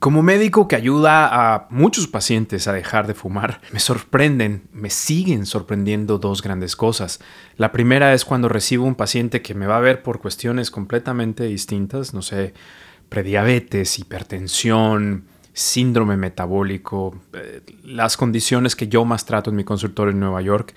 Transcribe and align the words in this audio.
Como 0.00 0.22
médico 0.22 0.66
que 0.66 0.76
ayuda 0.76 1.28
a 1.30 1.66
muchos 1.68 2.08
pacientes 2.08 2.66
a 2.66 2.72
dejar 2.72 3.06
de 3.06 3.12
fumar, 3.12 3.60
me 3.70 3.80
sorprenden, 3.80 4.62
me 4.72 4.88
siguen 4.88 5.44
sorprendiendo 5.44 6.16
dos 6.16 6.40
grandes 6.40 6.74
cosas. 6.74 7.20
La 7.58 7.70
primera 7.70 8.14
es 8.14 8.24
cuando 8.24 8.48
recibo 8.48 8.86
un 8.86 8.94
paciente 8.94 9.42
que 9.42 9.54
me 9.54 9.66
va 9.66 9.76
a 9.76 9.80
ver 9.80 10.02
por 10.02 10.18
cuestiones 10.18 10.70
completamente 10.70 11.44
distintas, 11.44 12.14
no 12.14 12.22
sé, 12.22 12.54
prediabetes, 13.10 13.98
hipertensión, 13.98 15.24
síndrome 15.52 16.16
metabólico, 16.16 17.20
eh, 17.34 17.60
las 17.84 18.16
condiciones 18.16 18.76
que 18.76 18.88
yo 18.88 19.04
más 19.04 19.26
trato 19.26 19.50
en 19.50 19.56
mi 19.56 19.64
consultorio 19.64 20.12
en 20.12 20.20
Nueva 20.20 20.40
York, 20.40 20.74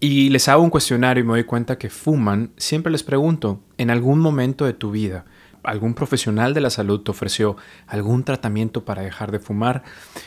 y 0.00 0.28
les 0.28 0.48
hago 0.48 0.62
un 0.62 0.68
cuestionario 0.68 1.24
y 1.24 1.26
me 1.26 1.32
doy 1.32 1.44
cuenta 1.44 1.78
que 1.78 1.88
fuman, 1.88 2.50
siempre 2.58 2.92
les 2.92 3.02
pregunto, 3.02 3.62
en 3.78 3.88
algún 3.88 4.18
momento 4.18 4.66
de 4.66 4.74
tu 4.74 4.90
vida, 4.90 5.24
algún 5.66 5.94
profesional 5.94 6.54
de 6.54 6.60
la 6.60 6.70
salud 6.70 7.00
te 7.00 7.10
ofreció 7.10 7.56
algún 7.86 8.24
tratamiento 8.24 8.84
para 8.84 9.02
dejar 9.02 9.32
de 9.32 9.38
fumar 9.38 9.82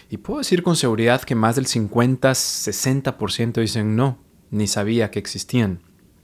y 0.09 0.17
puedo 0.17 0.39
decir 0.39 0.63
con 0.63 0.75
seguridad 0.75 1.21
que 1.23 1.35
más 1.35 1.55
del 1.55 1.65
50-60% 1.65 3.61
dicen 3.61 3.95
no, 3.95 4.19
ni 4.51 4.67
sabía 4.67 5.11
que 5.11 5.19
existían. 5.19 5.81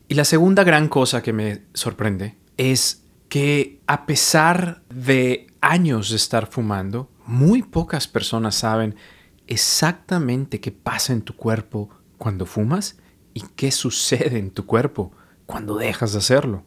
Y 0.08 0.16
la 0.16 0.26
segunda 0.26 0.64
gran 0.64 0.88
cosa 0.88 1.24
que 1.24 1.34
me 1.34 1.64
sorprende 1.74 2.38
es 2.58 3.04
que 3.30 3.82
a 3.88 4.05
pesar 4.05 4.84
de 4.90 5.48
años 5.62 6.10
de 6.10 6.16
estar 6.16 6.48
fumando, 6.48 7.10
muy 7.26 7.63
pocas 7.63 8.08
personas 8.08 8.55
saben 8.55 8.96
exactamente 9.48 10.60
qué 10.60 10.72
pasa 10.72 11.13
en 11.13 11.22
tu 11.22 11.36
cuerpo 11.36 11.90
cuando 12.18 12.46
fumas 12.46 12.98
y 13.34 13.41
qué 13.55 13.72
sucede 13.72 14.38
en 14.38 14.52
tu 14.52 14.66
cuerpo 14.66 15.12
cuando 15.46 15.76
dejas 15.76 16.13
de 16.13 16.20
hacerlo. 16.20 16.63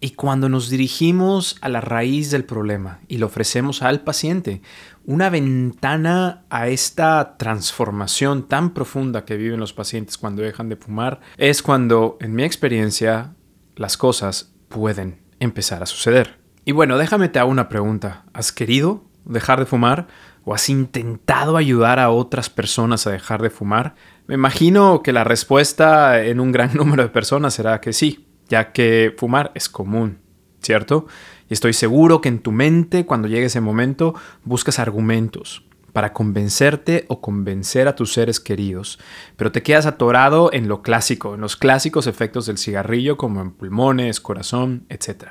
Y 0.00 0.10
cuando 0.10 0.48
nos 0.48 0.70
dirigimos 0.70 1.56
a 1.60 1.68
la 1.68 1.80
raíz 1.80 2.30
del 2.30 2.44
problema 2.44 3.00
y 3.08 3.18
le 3.18 3.24
ofrecemos 3.24 3.82
al 3.82 4.00
paciente 4.02 4.62
una 5.04 5.28
ventana 5.28 6.44
a 6.50 6.68
esta 6.68 7.36
transformación 7.36 8.46
tan 8.46 8.74
profunda 8.74 9.24
que 9.24 9.36
viven 9.36 9.58
los 9.58 9.72
pacientes 9.72 10.16
cuando 10.16 10.42
dejan 10.42 10.68
de 10.68 10.76
fumar, 10.76 11.20
es 11.36 11.62
cuando, 11.62 12.16
en 12.20 12.34
mi 12.34 12.44
experiencia, 12.44 13.34
las 13.74 13.96
cosas 13.96 14.52
pueden 14.68 15.20
empezar 15.40 15.82
a 15.82 15.86
suceder. 15.86 16.38
Y 16.64 16.72
bueno, 16.72 16.96
déjame 16.96 17.28
te 17.28 17.40
hago 17.40 17.50
una 17.50 17.68
pregunta. 17.68 18.24
¿Has 18.32 18.52
querido 18.52 19.02
dejar 19.24 19.58
de 19.58 19.66
fumar? 19.66 20.06
¿O 20.44 20.54
has 20.54 20.68
intentado 20.68 21.56
ayudar 21.56 21.98
a 21.98 22.10
otras 22.10 22.50
personas 22.50 23.06
a 23.06 23.10
dejar 23.10 23.42
de 23.42 23.50
fumar? 23.50 23.96
Me 24.28 24.34
imagino 24.34 25.02
que 25.02 25.12
la 25.12 25.24
respuesta 25.24 26.22
en 26.22 26.38
un 26.38 26.52
gran 26.52 26.72
número 26.74 27.02
de 27.02 27.08
personas 27.08 27.54
será 27.54 27.80
que 27.80 27.92
sí 27.92 28.27
ya 28.48 28.72
que 28.72 29.14
fumar 29.16 29.52
es 29.54 29.68
común, 29.68 30.18
¿cierto? 30.60 31.06
Y 31.48 31.54
estoy 31.54 31.72
seguro 31.72 32.20
que 32.20 32.28
en 32.28 32.40
tu 32.40 32.52
mente, 32.52 33.06
cuando 33.06 33.28
llegue 33.28 33.46
ese 33.46 33.60
momento, 33.60 34.14
buscas 34.44 34.78
argumentos 34.78 35.64
para 35.92 36.12
convencerte 36.12 37.06
o 37.08 37.20
convencer 37.20 37.88
a 37.88 37.96
tus 37.96 38.12
seres 38.12 38.40
queridos, 38.40 38.98
pero 39.36 39.50
te 39.50 39.62
quedas 39.62 39.86
atorado 39.86 40.50
en 40.52 40.68
lo 40.68 40.82
clásico, 40.82 41.34
en 41.34 41.40
los 41.40 41.56
clásicos 41.56 42.06
efectos 42.06 42.46
del 42.46 42.58
cigarrillo 42.58 43.16
como 43.16 43.40
en 43.40 43.50
pulmones, 43.50 44.20
corazón, 44.20 44.84
etc. 44.90 45.30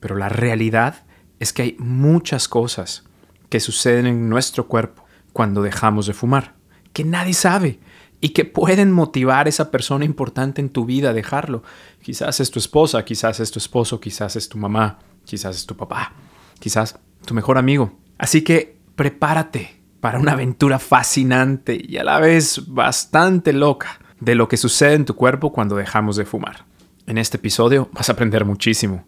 Pero 0.00 0.16
la 0.16 0.28
realidad 0.28 1.04
es 1.38 1.52
que 1.52 1.62
hay 1.62 1.76
muchas 1.78 2.48
cosas 2.48 3.04
que 3.48 3.60
suceden 3.60 4.06
en 4.06 4.28
nuestro 4.28 4.68
cuerpo 4.68 5.04
cuando 5.32 5.62
dejamos 5.62 6.06
de 6.06 6.14
fumar, 6.14 6.54
que 6.92 7.04
nadie 7.04 7.34
sabe, 7.34 7.78
y 8.20 8.30
que 8.30 8.44
pueden 8.44 8.92
motivar 8.92 9.46
a 9.46 9.48
esa 9.48 9.70
persona 9.70 10.04
importante 10.04 10.60
en 10.60 10.70
tu 10.70 10.84
vida 10.84 11.10
a 11.10 11.12
dejarlo. 11.12 11.62
Quizás 12.02 12.40
es 12.40 12.50
tu 12.50 12.58
esposa, 12.58 13.04
quizás 13.04 13.40
es 13.40 13.50
tu 13.50 13.58
esposo, 13.58 14.00
quizás 14.00 14.36
es 14.36 14.48
tu 14.48 14.58
mamá, 14.58 14.98
quizás 15.24 15.56
es 15.56 15.66
tu 15.66 15.76
papá, 15.76 16.12
quizás 16.58 16.98
tu 17.24 17.34
mejor 17.34 17.58
amigo. 17.58 17.92
Así 18.18 18.42
que 18.42 18.78
prepárate 18.94 19.80
para 20.00 20.18
una 20.18 20.32
aventura 20.32 20.78
fascinante 20.78 21.78
y 21.82 21.96
a 21.98 22.04
la 22.04 22.20
vez 22.20 22.62
bastante 22.66 23.52
loca 23.52 23.98
de 24.20 24.34
lo 24.34 24.48
que 24.48 24.56
sucede 24.56 24.94
en 24.94 25.04
tu 25.04 25.14
cuerpo 25.14 25.52
cuando 25.52 25.76
dejamos 25.76 26.16
de 26.16 26.24
fumar. 26.24 26.64
En 27.06 27.18
este 27.18 27.36
episodio 27.36 27.90
vas 27.92 28.08
a 28.08 28.12
aprender 28.12 28.44
muchísimo. 28.44 29.04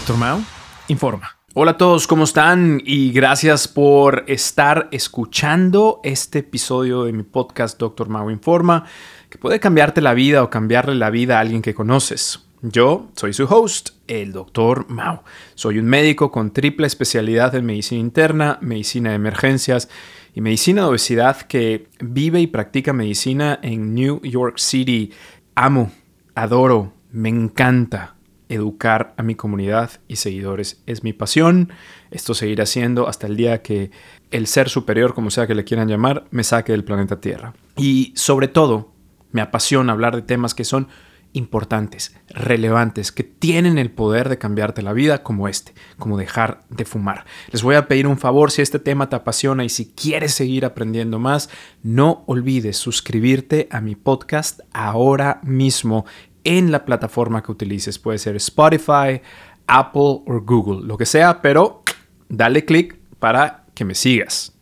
Doctor 0.00 0.16
Mao 0.16 0.40
informa. 0.88 1.36
Hola 1.52 1.72
a 1.72 1.76
todos, 1.76 2.06
¿cómo 2.06 2.24
están? 2.24 2.80
Y 2.86 3.12
gracias 3.12 3.68
por 3.68 4.24
estar 4.28 4.88
escuchando 4.92 6.00
este 6.04 6.38
episodio 6.38 7.04
de 7.04 7.12
mi 7.12 7.22
podcast 7.22 7.78
Doctor 7.78 8.08
Mao 8.08 8.30
Informa, 8.30 8.86
que 9.28 9.36
puede 9.36 9.60
cambiarte 9.60 10.00
la 10.00 10.14
vida 10.14 10.42
o 10.42 10.48
cambiarle 10.48 10.94
la 10.94 11.10
vida 11.10 11.36
a 11.36 11.40
alguien 11.40 11.60
que 11.60 11.74
conoces. 11.74 12.46
Yo 12.62 13.10
soy 13.14 13.34
su 13.34 13.44
host, 13.44 13.90
el 14.06 14.32
Doctor 14.32 14.88
Mao. 14.88 15.22
Soy 15.54 15.78
un 15.78 15.84
médico 15.84 16.30
con 16.30 16.54
triple 16.54 16.86
especialidad 16.86 17.54
en 17.54 17.66
medicina 17.66 18.00
interna, 18.00 18.58
medicina 18.62 19.10
de 19.10 19.16
emergencias 19.16 19.90
y 20.34 20.40
medicina 20.40 20.80
de 20.80 20.88
obesidad 20.88 21.42
que 21.42 21.88
vive 22.00 22.40
y 22.40 22.46
practica 22.46 22.94
medicina 22.94 23.58
en 23.62 23.94
New 23.94 24.22
York 24.22 24.56
City. 24.56 25.12
Amo, 25.54 25.92
adoro, 26.34 26.94
me 27.12 27.28
encanta 27.28 28.14
educar 28.50 29.14
a 29.16 29.22
mi 29.22 29.34
comunidad 29.34 29.92
y 30.08 30.16
seguidores 30.16 30.82
es 30.86 31.02
mi 31.02 31.12
pasión. 31.12 31.72
Esto 32.10 32.34
seguirá 32.34 32.66
siendo 32.66 33.08
hasta 33.08 33.26
el 33.26 33.36
día 33.36 33.62
que 33.62 33.90
el 34.30 34.46
ser 34.46 34.68
superior, 34.68 35.14
como 35.14 35.30
sea 35.30 35.46
que 35.46 35.54
le 35.54 35.64
quieran 35.64 35.88
llamar, 35.88 36.24
me 36.30 36.44
saque 36.44 36.72
del 36.72 36.84
planeta 36.84 37.20
Tierra. 37.20 37.54
Y 37.76 38.12
sobre 38.16 38.48
todo, 38.48 38.92
me 39.32 39.40
apasiona 39.40 39.92
hablar 39.92 40.16
de 40.16 40.22
temas 40.22 40.54
que 40.54 40.64
son 40.64 40.88
importantes, 41.32 42.16
relevantes, 42.28 43.12
que 43.12 43.22
tienen 43.22 43.78
el 43.78 43.90
poder 43.90 44.28
de 44.28 44.38
cambiarte 44.38 44.82
la 44.82 44.92
vida 44.92 45.22
como 45.22 45.46
este, 45.46 45.74
como 45.98 46.16
dejar 46.18 46.62
de 46.70 46.84
fumar. 46.84 47.24
Les 47.52 47.62
voy 47.62 47.76
a 47.76 47.86
pedir 47.86 48.06
un 48.06 48.18
favor 48.18 48.50
si 48.50 48.62
este 48.62 48.78
tema 48.78 49.08
te 49.08 49.16
apasiona 49.16 49.64
y 49.64 49.68
si 49.68 49.92
quieres 49.92 50.34
seguir 50.34 50.64
aprendiendo 50.64 51.18
más, 51.18 51.48
no 51.82 52.24
olvides 52.26 52.76
suscribirte 52.76 53.68
a 53.70 53.80
mi 53.80 53.94
podcast 53.94 54.60
ahora 54.72 55.40
mismo 55.44 56.04
en 56.44 56.72
la 56.72 56.84
plataforma 56.84 57.42
que 57.42 57.52
utilices. 57.52 57.98
Puede 57.98 58.18
ser 58.18 58.36
Spotify, 58.36 59.20
Apple 59.66 60.22
o 60.26 60.40
Google, 60.44 60.86
lo 60.86 60.96
que 60.96 61.06
sea, 61.06 61.40
pero 61.42 61.82
dale 62.28 62.64
click 62.64 62.96
para 63.18 63.64
que 63.74 63.84
me 63.84 63.94
sigas. 63.94 64.52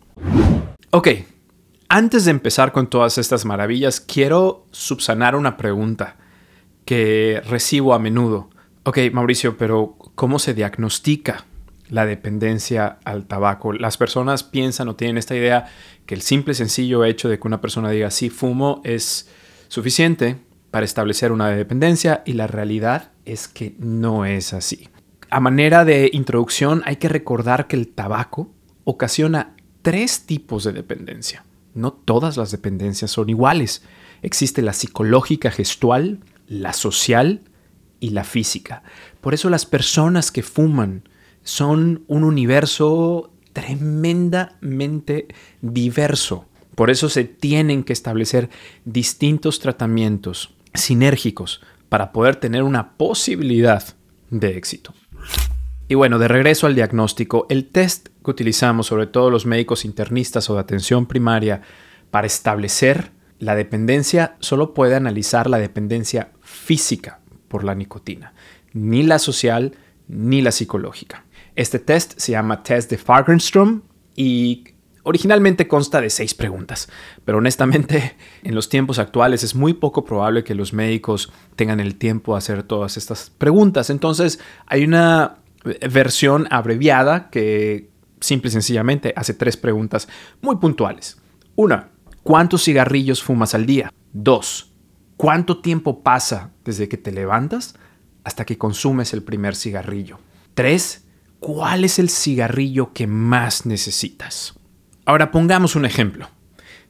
Ok, 0.91 1.09
antes 1.89 2.25
de 2.25 2.31
empezar 2.31 2.73
con 2.73 2.89
todas 2.89 3.19
estas 3.19 3.45
maravillas, 3.45 4.01
quiero 4.01 4.67
subsanar 4.71 5.35
una 5.37 5.57
pregunta 5.57 6.17
que 6.85 7.43
recibo 7.47 7.95
a 7.95 7.99
menudo. 7.99 8.51
Ok, 8.85 8.99
Mauricio, 9.13 9.57
pero 9.57 9.97
¿cómo 10.15 10.39
se 10.39 10.55
diagnostica 10.55 11.45
la 11.89 12.07
dependencia 12.07 12.99
al 13.05 13.27
tabaco? 13.27 13.73
Las 13.73 13.97
personas 13.97 14.43
piensan 14.43 14.89
o 14.89 14.97
tienen 14.97 15.19
esta 15.19 15.37
idea 15.37 15.67
que 16.07 16.15
el 16.15 16.23
simple 16.23 16.53
y 16.53 16.55
sencillo 16.55 17.05
hecho 17.05 17.29
de 17.29 17.39
que 17.39 17.47
una 17.47 17.61
persona 17.61 17.91
diga 17.91 18.11
sí 18.11 18.31
fumo 18.31 18.81
es 18.85 19.29
suficiente 19.69 20.37
para 20.71 20.85
establecer 20.85 21.33
una 21.33 21.49
dependencia 21.49 22.23
y 22.27 22.35
la 22.35 22.47
realidad 22.47 23.13
es 23.25 23.49
que 23.49 23.75
no 23.79 24.25
es 24.25 24.53
así. 24.53 24.89
A 25.31 25.41
manera 25.41 25.85
de 25.85 26.11
introducción 26.13 26.83
hay 26.85 26.97
que 26.97 27.09
recordar 27.09 27.67
que 27.67 27.77
el 27.77 27.89
tabaco 27.89 28.51
ocasiona 28.85 29.55
tres 29.83 30.27
tipos 30.27 30.65
de 30.65 30.73
dependencia. 30.73 31.45
No 31.75 31.93
todas 31.93 32.37
las 32.37 32.51
dependencias 32.51 33.11
son 33.11 33.29
iguales. 33.29 33.83
Existe 34.23 34.63
la 34.63 34.73
psicológica 34.73 35.51
gestual, 35.51 36.21
la 36.47 36.73
social 36.73 37.43
y 38.01 38.11
la 38.11 38.25
física. 38.25 38.83
Por 39.21 39.35
eso 39.35 39.51
las 39.51 39.67
personas 39.67 40.33
que 40.33 40.43
fuman 40.43 41.09
son 41.43 42.05
un 42.09 42.25
universo 42.25 43.33
tremendamente 43.53 45.29
diverso. 45.61 46.47
Por 46.75 46.91
eso 46.91 47.09
se 47.09 47.25
tienen 47.25 47.85
que 47.85 47.93
establecer 47.93 48.51
distintos 48.85 49.59
tratamientos 49.59 50.55
sinérgicos 50.79 51.61
para 51.89 52.13
poder 52.13 52.37
tener 52.37 52.63
una 52.63 52.97
posibilidad 52.97 53.83
de 54.31 54.57
éxito. 54.57 54.95
Y 55.89 55.95
bueno, 55.95 56.19
de 56.19 56.29
regreso 56.29 56.67
al 56.67 56.75
diagnóstico, 56.75 57.47
el 57.49 57.67
test 57.67 58.09
que 58.23 58.31
utilizamos, 58.31 58.87
sobre 58.87 59.07
todo 59.07 59.31
los 59.31 59.47
médicos 59.47 59.85
internistas 59.85 60.51
o 60.51 60.55
de 60.55 60.61
atención 60.61 61.07
primaria, 61.07 61.63
para 62.11 62.27
establecer 62.27 63.11
la 63.39 63.55
dependencia, 63.55 64.37
solo 64.41 64.75
puede 64.75 64.97
analizar 64.97 65.49
la 65.49 65.59
dependencia 65.59 66.33
física 66.43 67.21
por 67.49 67.65
la 67.65 67.75
nicotina, 67.75 68.35
ni 68.75 69.03
la 69.03 69.19
social 69.19 69.77
ni 70.09 70.43
la 70.43 70.53
psicológica. 70.53 71.25
Este 71.55 71.79
test 71.79 72.19
se 72.19 72.33
llama 72.33 72.63
test 72.63 72.91
de 72.91 72.99
Fagenstrom 72.99 73.83
y 74.15 74.65
Originalmente 75.09 75.67
consta 75.67 76.01
de 76.01 76.11
seis 76.11 76.35
preguntas, 76.35 76.91
pero 77.25 77.39
honestamente 77.39 78.17
en 78.43 78.55
los 78.55 78.69
tiempos 78.69 78.99
actuales 78.99 79.43
es 79.43 79.55
muy 79.55 79.73
poco 79.73 80.05
probable 80.05 80.45
que 80.45 80.55
los 80.55 80.73
médicos 80.73 81.33
tengan 81.57 81.81
el 81.81 81.97
tiempo 81.97 82.35
de 82.35 82.39
hacer 82.39 82.63
todas 82.63 82.97
estas 82.97 83.31
preguntas. 83.31 83.89
Entonces 83.89 84.39
hay 84.67 84.85
una 84.85 85.39
versión 85.91 86.47
abreviada 86.51 87.31
que 87.31 87.91
simple 88.21 88.49
y 88.49 88.53
sencillamente 88.53 89.15
hace 89.17 89.33
tres 89.33 89.57
preguntas 89.57 90.09
muy 90.43 90.57
puntuales. 90.57 91.19
Una, 91.57 91.91
¿Cuántos 92.29 92.65
cigarrillos 92.65 93.23
fumas 93.23 93.55
al 93.55 93.65
día? 93.65 93.91
2. 94.13 94.71
¿Cuánto 95.17 95.63
tiempo 95.63 96.03
pasa 96.03 96.51
desde 96.63 96.87
que 96.87 96.99
te 96.99 97.11
levantas 97.11 97.75
hasta 98.23 98.45
que 98.45 98.59
consumes 98.59 99.15
el 99.15 99.23
primer 99.23 99.57
cigarrillo? 99.57 100.19
3. 100.53 101.07
¿Cuál 101.41 101.85
es 101.85 101.99
el 101.99 102.11
cigarrillo 102.11 102.93
que 102.93 103.07
más 103.07 103.65
necesitas? 103.65 104.58
Ahora 105.09 105.31
pongamos 105.31 105.75
un 105.75 105.87
ejemplo. 105.87 106.29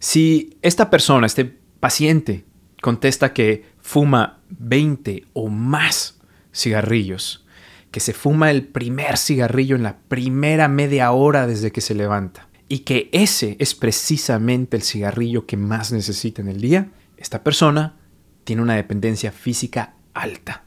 Si 0.01 0.59
esta 0.61 0.91
persona, 0.91 1.25
este 1.25 1.45
paciente, 1.79 2.47
contesta 2.83 3.33
que 3.33 3.67
fuma 3.79 4.41
20 4.49 5.29
o 5.35 5.47
más 5.47 6.19
cigarrillos, 6.53 7.47
que 7.93 8.01
se 8.01 8.15
fuma 8.15 8.51
el 8.51 8.67
primer 8.67 9.19
cigarrillo 9.19 9.77
en 9.77 9.85
la 9.85 9.99
primera 10.09 10.67
media 10.67 11.13
hora 11.13 11.47
desde 11.47 11.71
que 11.71 11.81
se 11.81 11.95
levanta 11.95 12.49
y 12.69 12.81
que 12.81 13.09
ese 13.13 13.57
es 13.61 13.77
precisamente 13.77 14.77
el 14.77 14.83
cigarrillo 14.83 15.47
que 15.47 15.57
más 15.57 15.93
necesita 15.93 16.43
en 16.43 16.49
el 16.49 16.61
día, 16.61 16.91
esta 17.19 17.45
persona 17.45 17.99
tiene 18.43 18.63
una 18.63 18.75
dependencia 18.75 19.31
física 19.31 19.95
alta 20.13 20.65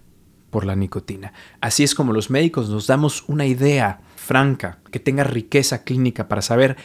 por 0.51 0.65
la 0.65 0.77
nicotina. 0.77 1.33
Así 1.59 1.83
es 1.83 1.95
como 1.95 2.13
los 2.13 2.29
médicos 2.29 2.69
nos 2.69 2.87
damos 2.87 3.25
una 3.27 3.45
idea 3.45 3.99
franca, 4.15 4.79
que 4.91 4.99
tenga 4.99 5.23
riqueza 5.23 5.83
clínica 5.83 6.27
para 6.27 6.41
saber 6.41 6.77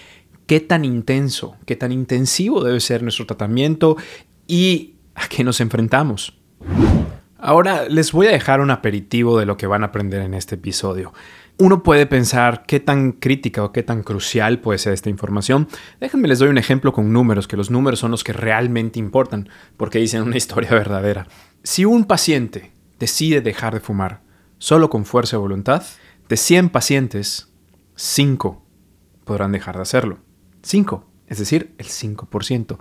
qué 0.47 0.61
tan 0.61 0.85
intenso, 0.85 1.57
qué 1.67 1.77
tan 1.77 1.93
intensivo 1.93 2.63
debe 2.63 2.81
ser 2.81 3.03
nuestro 3.03 3.27
tratamiento 3.27 3.97
y 4.47 4.95
a 5.15 5.29
qué 5.29 5.45
nos 5.45 5.61
enfrentamos. 5.61 6.39
Ahora 7.39 7.89
les 7.89 8.13
voy 8.13 8.27
a 8.27 8.33
dejar 8.33 8.61
un 8.61 8.71
aperitivo 8.71 9.39
de 9.39 9.47
lo 9.47 9.57
que 9.57 9.67
van 9.67 9.83
a 9.83 9.87
aprender 9.87 10.23
en 10.23 10.35
este 10.35 10.55
episodio. 10.55 11.13
Uno 11.59 11.83
puede 11.83 12.07
pensar 12.07 12.65
qué 12.67 12.81
tan 12.81 13.13
crítica 13.13 13.65
o 13.65 13.73
qué 13.73 13.83
tan 13.83 14.03
crucial 14.03 14.59
puede 14.61 14.79
ser 14.79 14.93
esta 14.93 15.11
información. 15.11 15.69
Déjenme 16.01 16.29
les 16.29 16.39
doy 16.39 16.49
un 16.49 16.59
ejemplo 16.59 16.93
con 16.93 17.13
números, 17.13 17.49
que 17.49 17.57
los 17.57 17.71
números 17.71 17.99
son 17.99 18.11
los 18.11 18.25
que 18.25 18.33
realmente 18.33 18.99
importan, 18.99 19.49
porque 19.77 19.99
dicen 19.99 20.23
una 20.23 20.37
historia 20.37 20.71
verdadera. 20.71 21.27
Si 21.63 21.85
un 21.85 22.05
paciente 22.05 22.73
decide 22.99 23.41
dejar 23.41 23.75
de 23.75 23.81
fumar 23.81 24.23
solo 24.59 24.91
con 24.91 25.05
fuerza 25.05 25.37
de 25.37 25.43
voluntad, 25.43 25.83
de 26.29 26.37
100 26.37 26.71
pacientes, 26.71 27.53
5 27.95 28.63
podrán 29.25 29.53
dejar 29.53 29.77
de 29.77 29.83
hacerlo. 29.83 30.26
5, 30.67 31.05
es 31.29 31.39
decir, 31.39 31.75
el 31.79 31.87
5%. 31.87 32.77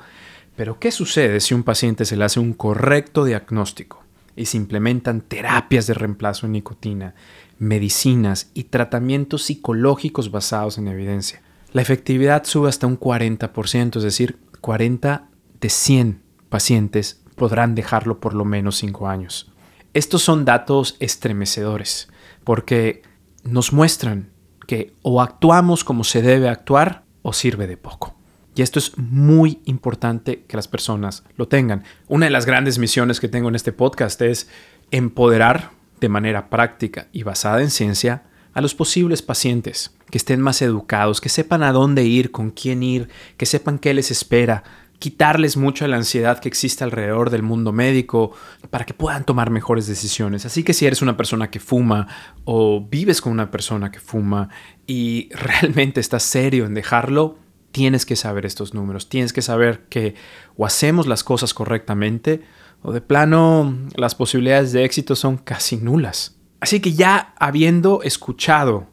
Pero 0.56 0.80
¿qué 0.80 0.92
sucede 0.92 1.40
si 1.40 1.54
un 1.54 1.64
paciente 1.64 2.06
se 2.06 2.18
le 2.18 2.26
hace 2.26 2.40
un 2.40 2.54
correcto 2.54 3.26
diagnóstico 3.26 4.04
y 4.36 4.46
se 4.46 4.58
implementan 4.58 5.22
terapias 5.22 5.86
de 5.86 5.94
reemplazo 5.94 6.48
de 6.48 6.54
nicotina, 6.54 7.14
medicinas 7.60 8.50
y 8.54 8.66
tratamientos 8.66 9.44
psicológicos 9.44 10.32
basados 10.32 10.78
en 10.78 10.88
evidencia? 10.88 11.42
La 11.74 11.82
efectividad 11.82 12.46
sube 12.46 12.70
hasta 12.70 12.88
un 12.88 13.00
40%, 13.00 13.98
es 13.98 14.04
decir, 14.04 14.40
40 14.62 15.28
de 15.62 15.70
100 15.70 16.22
pacientes 16.50 17.22
podrán 17.36 17.76
dejarlo 17.76 18.20
por 18.20 18.34
lo 18.34 18.46
menos 18.46 18.78
5 18.78 19.08
años. 19.08 19.52
Estos 19.94 20.24
son 20.24 20.44
datos 20.44 20.98
estremecedores 21.00 22.10
porque 22.44 23.04
nos 23.44 23.74
muestran 23.74 24.32
que 24.68 24.94
o 25.04 25.22
actuamos 25.22 25.84
como 25.84 26.04
se 26.04 26.22
debe 26.22 26.50
actuar 26.50 27.05
o 27.26 27.34
sirve 27.34 27.66
de 27.66 27.76
poco. 27.76 28.16
Y 28.54 28.62
esto 28.62 28.78
es 28.78 28.96
muy 28.98 29.60
importante 29.66 30.44
que 30.48 30.56
las 30.56 30.68
personas 30.68 31.24
lo 31.38 31.48
tengan. 31.48 31.84
Una 32.08 32.28
de 32.28 32.30
las 32.30 32.46
grandes 32.46 32.78
misiones 32.78 33.20
que 33.20 33.28
tengo 33.28 33.50
en 33.50 33.56
este 33.56 33.72
podcast 33.72 34.22
es 34.22 34.48
empoderar 34.92 35.72
de 36.00 36.08
manera 36.08 36.52
práctica 36.52 37.08
y 37.12 37.24
basada 37.24 37.64
en 37.64 37.72
ciencia 37.72 38.26
a 38.54 38.62
los 38.62 38.76
posibles 38.76 39.24
pacientes, 39.24 39.96
que 40.12 40.20
estén 40.20 40.40
más 40.40 40.62
educados, 40.62 41.20
que 41.20 41.30
sepan 41.30 41.64
a 41.64 41.72
dónde 41.72 42.04
ir, 42.04 42.32
con 42.32 42.52
quién 42.52 42.84
ir, 42.84 43.10
que 43.38 43.48
sepan 43.48 43.80
qué 43.80 43.96
les 43.96 44.12
espera, 44.12 44.64
quitarles 45.00 45.58
mucho 45.58 45.88
la 45.88 45.98
ansiedad 45.98 46.40
que 46.40 46.48
existe 46.48 46.84
alrededor 46.84 47.30
del 47.30 47.44
mundo 47.44 47.72
médico 47.72 48.32
para 48.70 48.86
que 48.86 48.94
puedan 48.94 49.26
tomar 49.26 49.50
mejores 49.50 49.88
decisiones. 49.88 50.46
Así 50.46 50.64
que 50.64 50.74
si 50.74 50.86
eres 50.86 51.02
una 51.02 51.18
persona 51.18 51.50
que 51.50 51.60
fuma 51.60 52.08
o 52.46 52.82
vives 52.82 53.20
con 53.22 53.34
una 53.34 53.52
persona 53.52 53.92
que 53.92 54.00
fuma 54.00 54.50
y 54.88 55.30
realmente 55.34 56.00
estás 56.00 56.24
serio 56.24 56.66
en 56.66 56.74
dejarlo, 56.74 57.38
tienes 57.72 58.06
que 58.06 58.16
saber 58.16 58.46
estos 58.46 58.74
números, 58.74 59.10
tienes 59.10 59.34
que 59.34 59.42
saber 59.42 59.82
que 59.90 60.16
o 60.56 60.66
hacemos 60.66 61.08
las 61.08 61.24
cosas 61.24 61.54
correctamente 61.54 62.42
o 62.82 62.92
de 62.94 63.02
plano 63.02 63.78
las 63.96 64.16
posibilidades 64.16 64.72
de 64.72 64.86
éxito 64.86 65.16
son 65.16 65.38
casi 65.38 65.78
nulas. 65.78 66.38
Así 66.60 66.80
que 66.80 66.94
ya 66.94 67.34
habiendo 67.38 68.02
escuchado 68.04 68.88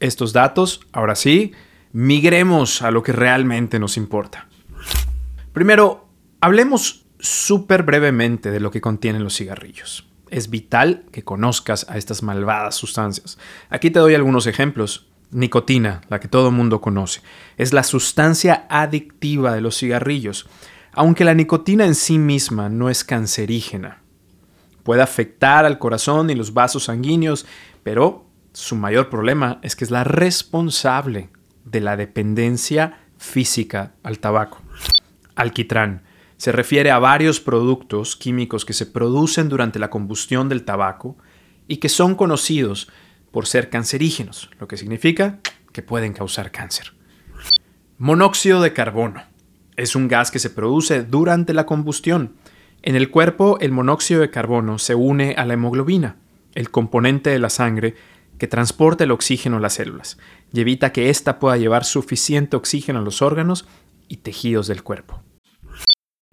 estos 0.00 0.32
datos, 0.32 0.80
ahora 0.92 1.14
sí, 1.14 1.52
migremos 1.92 2.82
a 2.82 2.90
lo 2.90 3.02
que 3.02 3.12
realmente 3.12 3.78
nos 3.78 3.96
importa. 3.96 4.48
Primero, 5.52 6.08
hablemos 6.40 7.06
súper 7.20 7.84
brevemente 7.84 8.50
de 8.50 8.60
lo 8.60 8.70
que 8.70 8.80
contienen 8.80 9.22
los 9.22 9.36
cigarrillos. 9.36 10.08
Es 10.28 10.50
vital 10.50 11.04
que 11.12 11.22
conozcas 11.22 11.86
a 11.88 11.96
estas 11.96 12.22
malvadas 12.22 12.74
sustancias. 12.74 13.38
Aquí 13.70 13.90
te 13.90 14.00
doy 14.00 14.14
algunos 14.14 14.46
ejemplos. 14.46 15.06
Nicotina, 15.34 16.00
la 16.08 16.20
que 16.20 16.28
todo 16.28 16.52
mundo 16.52 16.80
conoce, 16.80 17.20
es 17.56 17.72
la 17.72 17.82
sustancia 17.82 18.66
adictiva 18.70 19.52
de 19.52 19.60
los 19.60 19.76
cigarrillos, 19.76 20.48
aunque 20.92 21.24
la 21.24 21.34
nicotina 21.34 21.84
en 21.84 21.96
sí 21.96 22.18
misma 22.18 22.68
no 22.68 22.88
es 22.88 23.02
cancerígena. 23.02 24.00
Puede 24.84 25.02
afectar 25.02 25.64
al 25.64 25.80
corazón 25.80 26.30
y 26.30 26.36
los 26.36 26.54
vasos 26.54 26.84
sanguíneos, 26.84 27.46
pero 27.82 28.26
su 28.52 28.76
mayor 28.76 29.10
problema 29.10 29.58
es 29.62 29.74
que 29.74 29.84
es 29.84 29.90
la 29.90 30.04
responsable 30.04 31.30
de 31.64 31.80
la 31.80 31.96
dependencia 31.96 33.00
física 33.18 33.94
al 34.04 34.20
tabaco. 34.20 34.62
Alquitrán 35.34 36.04
se 36.36 36.52
refiere 36.52 36.92
a 36.92 37.00
varios 37.00 37.40
productos 37.40 38.14
químicos 38.14 38.64
que 38.64 38.72
se 38.72 38.86
producen 38.86 39.48
durante 39.48 39.80
la 39.80 39.90
combustión 39.90 40.48
del 40.48 40.64
tabaco 40.64 41.16
y 41.66 41.78
que 41.78 41.88
son 41.88 42.14
conocidos 42.14 42.88
por 43.34 43.48
ser 43.48 43.68
cancerígenos, 43.68 44.48
lo 44.60 44.68
que 44.68 44.76
significa 44.76 45.40
que 45.72 45.82
pueden 45.82 46.12
causar 46.12 46.52
cáncer. 46.52 46.92
Monóxido 47.98 48.62
de 48.62 48.72
carbono 48.72 49.24
es 49.74 49.96
un 49.96 50.06
gas 50.06 50.30
que 50.30 50.38
se 50.38 50.50
produce 50.50 51.02
durante 51.02 51.52
la 51.52 51.66
combustión. 51.66 52.36
En 52.82 52.94
el 52.94 53.10
cuerpo, 53.10 53.58
el 53.60 53.72
monóxido 53.72 54.20
de 54.20 54.30
carbono 54.30 54.78
se 54.78 54.94
une 54.94 55.34
a 55.36 55.44
la 55.46 55.54
hemoglobina, 55.54 56.14
el 56.54 56.70
componente 56.70 57.30
de 57.30 57.40
la 57.40 57.50
sangre 57.50 57.96
que 58.38 58.46
transporta 58.46 59.02
el 59.02 59.10
oxígeno 59.10 59.56
a 59.56 59.60
las 59.60 59.74
células 59.74 60.16
y 60.52 60.60
evita 60.60 60.92
que 60.92 61.10
ésta 61.10 61.40
pueda 61.40 61.56
llevar 61.56 61.84
suficiente 61.84 62.54
oxígeno 62.54 63.00
a 63.00 63.02
los 63.02 63.20
órganos 63.20 63.66
y 64.06 64.18
tejidos 64.18 64.68
del 64.68 64.84
cuerpo. 64.84 65.24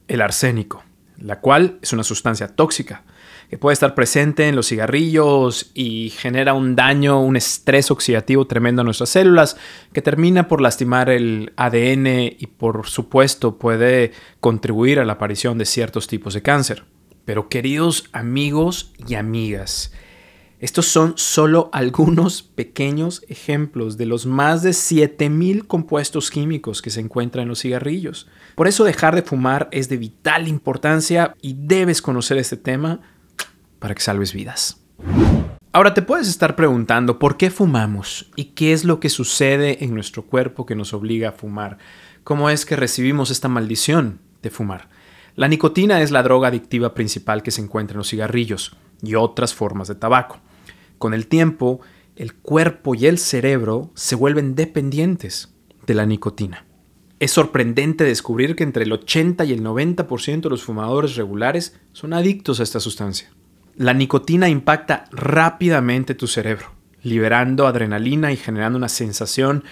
El 0.07 0.21
arsénico, 0.21 0.83
la 1.17 1.39
cual 1.39 1.79
es 1.81 1.93
una 1.93 2.03
sustancia 2.03 2.47
tóxica 2.47 3.05
que 3.51 3.57
puede 3.57 3.73
estar 3.73 3.95
presente 3.95 4.47
en 4.47 4.55
los 4.55 4.69
cigarrillos 4.69 5.71
y 5.73 6.11
genera 6.11 6.53
un 6.53 6.77
daño, 6.77 7.21
un 7.21 7.35
estrés 7.35 7.91
oxidativo 7.91 8.47
tremendo 8.47 8.81
a 8.81 8.85
nuestras 8.85 9.09
células 9.09 9.57
que 9.91 10.01
termina 10.01 10.47
por 10.47 10.61
lastimar 10.61 11.09
el 11.09 11.51
ADN 11.57 12.07
y 12.39 12.47
por 12.47 12.87
supuesto 12.87 13.57
puede 13.57 14.13
contribuir 14.39 15.01
a 15.01 15.05
la 15.05 15.13
aparición 15.13 15.57
de 15.57 15.65
ciertos 15.65 16.07
tipos 16.07 16.33
de 16.33 16.41
cáncer. 16.41 16.85
Pero 17.25 17.49
queridos 17.49 18.05
amigos 18.13 18.93
y 19.05 19.15
amigas, 19.15 19.91
estos 20.59 20.85
son 20.85 21.15
solo 21.17 21.69
algunos 21.73 22.43
pequeños 22.43 23.21
ejemplos 23.27 23.97
de 23.97 24.05
los 24.05 24.25
más 24.25 24.63
de 24.63 24.71
7000 24.71 25.67
compuestos 25.67 26.31
químicos 26.31 26.81
que 26.81 26.89
se 26.89 27.01
encuentran 27.01 27.43
en 27.43 27.49
los 27.49 27.59
cigarrillos. 27.59 28.29
Por 28.55 28.69
eso 28.69 28.85
dejar 28.85 29.13
de 29.13 29.23
fumar 29.23 29.67
es 29.73 29.89
de 29.89 29.97
vital 29.97 30.47
importancia 30.47 31.35
y 31.41 31.57
debes 31.59 32.01
conocer 32.01 32.37
este 32.37 32.55
tema 32.55 33.01
para 33.81 33.95
que 33.95 34.01
salves 34.01 34.31
vidas. 34.31 34.79
Ahora 35.73 35.93
te 35.93 36.01
puedes 36.01 36.29
estar 36.29 36.55
preguntando 36.55 37.17
por 37.17 37.35
qué 37.35 37.49
fumamos 37.49 38.29
y 38.35 38.45
qué 38.45 38.71
es 38.71 38.85
lo 38.85 38.99
que 38.99 39.09
sucede 39.09 39.83
en 39.83 39.93
nuestro 39.93 40.23
cuerpo 40.23 40.65
que 40.65 40.75
nos 40.75 40.93
obliga 40.93 41.29
a 41.29 41.33
fumar. 41.33 41.77
¿Cómo 42.23 42.49
es 42.49 42.65
que 42.65 42.75
recibimos 42.75 43.31
esta 43.31 43.47
maldición 43.47 44.19
de 44.41 44.51
fumar? 44.51 44.89
La 45.35 45.47
nicotina 45.47 46.01
es 46.01 46.11
la 46.11 46.23
droga 46.23 46.49
adictiva 46.49 46.93
principal 46.93 47.41
que 47.41 47.51
se 47.51 47.61
encuentra 47.61 47.95
en 47.95 47.99
los 47.99 48.09
cigarrillos 48.09 48.77
y 49.01 49.15
otras 49.15 49.53
formas 49.53 49.87
de 49.87 49.95
tabaco. 49.95 50.39
Con 50.97 51.13
el 51.13 51.27
tiempo, 51.27 51.79
el 52.15 52.35
cuerpo 52.35 52.93
y 52.93 53.07
el 53.07 53.17
cerebro 53.17 53.91
se 53.95 54.15
vuelven 54.15 54.55
dependientes 54.55 55.55
de 55.87 55.93
la 55.95 56.05
nicotina. 56.05 56.65
Es 57.19 57.31
sorprendente 57.31 58.03
descubrir 58.03 58.55
que 58.55 58.63
entre 58.63 58.83
el 58.83 58.91
80 58.91 59.45
y 59.45 59.53
el 59.53 59.63
90% 59.63 60.41
de 60.41 60.49
los 60.49 60.63
fumadores 60.63 61.15
regulares 61.15 61.79
son 61.93 62.13
adictos 62.13 62.59
a 62.59 62.63
esta 62.63 62.79
sustancia. 62.79 63.31
La 63.81 63.95
nicotina 63.95 64.47
impacta 64.47 65.05
rápidamente 65.11 66.13
tu 66.13 66.27
cerebro, 66.27 66.67
liberando 67.01 67.65
adrenalina 67.65 68.31
y 68.31 68.37
generando 68.37 68.77
una 68.77 68.89
sensación 68.89 69.63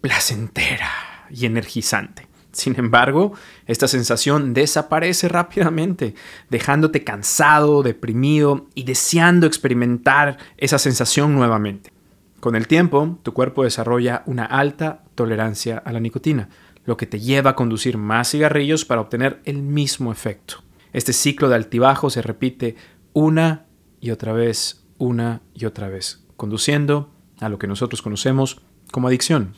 placentera 0.00 0.88
y 1.28 1.44
energizante. 1.44 2.28
Sin 2.50 2.78
embargo, 2.78 3.34
esta 3.66 3.86
sensación 3.86 4.54
desaparece 4.54 5.28
rápidamente, 5.28 6.14
dejándote 6.48 7.04
cansado, 7.04 7.82
deprimido 7.82 8.68
y 8.74 8.84
deseando 8.84 9.46
experimentar 9.46 10.38
esa 10.56 10.78
sensación 10.78 11.34
nuevamente. 11.34 11.92
Con 12.40 12.56
el 12.56 12.68
tiempo, 12.68 13.18
tu 13.22 13.34
cuerpo 13.34 13.64
desarrolla 13.64 14.22
una 14.24 14.46
alta 14.46 15.04
tolerancia 15.14 15.76
a 15.84 15.92
la 15.92 16.00
nicotina, 16.00 16.48
lo 16.86 16.96
que 16.96 17.04
te 17.04 17.20
lleva 17.20 17.50
a 17.50 17.54
conducir 17.54 17.98
más 17.98 18.30
cigarrillos 18.30 18.86
para 18.86 19.02
obtener 19.02 19.42
el 19.44 19.58
mismo 19.58 20.10
efecto. 20.10 20.62
Este 20.94 21.12
ciclo 21.12 21.50
de 21.50 21.56
altibajo 21.56 22.08
se 22.08 22.22
repite 22.22 22.76
una 23.18 23.66
y 24.00 24.12
otra 24.12 24.32
vez, 24.32 24.84
una 24.96 25.42
y 25.52 25.64
otra 25.64 25.88
vez, 25.88 26.24
conduciendo 26.36 27.10
a 27.40 27.48
lo 27.48 27.58
que 27.58 27.66
nosotros 27.66 28.00
conocemos 28.00 28.60
como 28.92 29.08
adicción. 29.08 29.54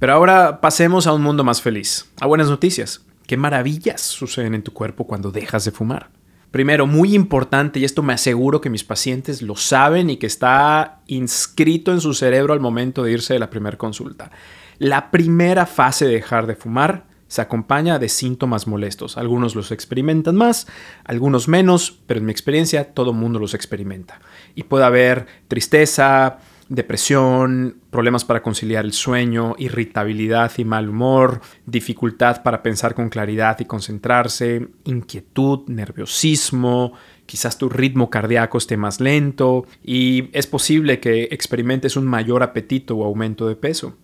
Pero 0.00 0.12
ahora 0.12 0.60
pasemos 0.60 1.06
a 1.06 1.12
un 1.12 1.22
mundo 1.22 1.44
más 1.44 1.62
feliz, 1.62 2.10
a 2.20 2.26
buenas 2.26 2.50
noticias. 2.50 3.06
¿Qué 3.28 3.36
maravillas 3.36 4.00
suceden 4.00 4.52
en 4.52 4.64
tu 4.64 4.72
cuerpo 4.72 5.06
cuando 5.06 5.30
dejas 5.30 5.64
de 5.64 5.70
fumar? 5.70 6.10
Primero, 6.50 6.88
muy 6.88 7.14
importante, 7.14 7.78
y 7.78 7.84
esto 7.84 8.02
me 8.02 8.14
aseguro 8.14 8.60
que 8.60 8.70
mis 8.70 8.82
pacientes 8.82 9.42
lo 9.42 9.54
saben 9.54 10.10
y 10.10 10.16
que 10.16 10.26
está 10.26 11.02
inscrito 11.06 11.92
en 11.92 12.00
su 12.00 12.14
cerebro 12.14 12.52
al 12.52 12.60
momento 12.60 13.04
de 13.04 13.12
irse 13.12 13.34
de 13.34 13.38
la 13.38 13.50
primera 13.50 13.78
consulta. 13.78 14.32
La 14.78 15.12
primera 15.12 15.66
fase 15.66 16.06
de 16.06 16.14
dejar 16.14 16.48
de 16.48 16.56
fumar 16.56 17.06
se 17.28 17.42
acompaña 17.42 17.98
de 17.98 18.08
síntomas 18.08 18.66
molestos. 18.66 19.16
Algunos 19.16 19.54
los 19.54 19.72
experimentan 19.72 20.36
más, 20.36 20.66
algunos 21.04 21.48
menos, 21.48 21.98
pero 22.06 22.20
en 22.20 22.26
mi 22.26 22.32
experiencia 22.32 22.92
todo 22.92 23.12
mundo 23.12 23.38
los 23.38 23.54
experimenta. 23.54 24.20
Y 24.54 24.64
puede 24.64 24.84
haber 24.84 25.26
tristeza, 25.48 26.38
depresión, 26.68 27.78
problemas 27.90 28.24
para 28.24 28.42
conciliar 28.42 28.84
el 28.84 28.92
sueño, 28.92 29.54
irritabilidad 29.58 30.50
y 30.56 30.64
mal 30.64 30.88
humor, 30.88 31.40
dificultad 31.64 32.42
para 32.42 32.62
pensar 32.62 32.94
con 32.94 33.08
claridad 33.08 33.58
y 33.60 33.64
concentrarse, 33.64 34.68
inquietud, 34.84 35.68
nerviosismo, 35.68 36.92
quizás 37.24 37.58
tu 37.58 37.68
ritmo 37.68 38.10
cardíaco 38.10 38.58
esté 38.58 38.76
más 38.76 39.00
lento 39.00 39.66
y 39.84 40.28
es 40.32 40.46
posible 40.46 41.00
que 41.00 41.24
experimentes 41.30 41.96
un 41.96 42.06
mayor 42.06 42.42
apetito 42.42 42.96
o 42.96 43.04
aumento 43.04 43.48
de 43.48 43.56
peso. 43.56 43.96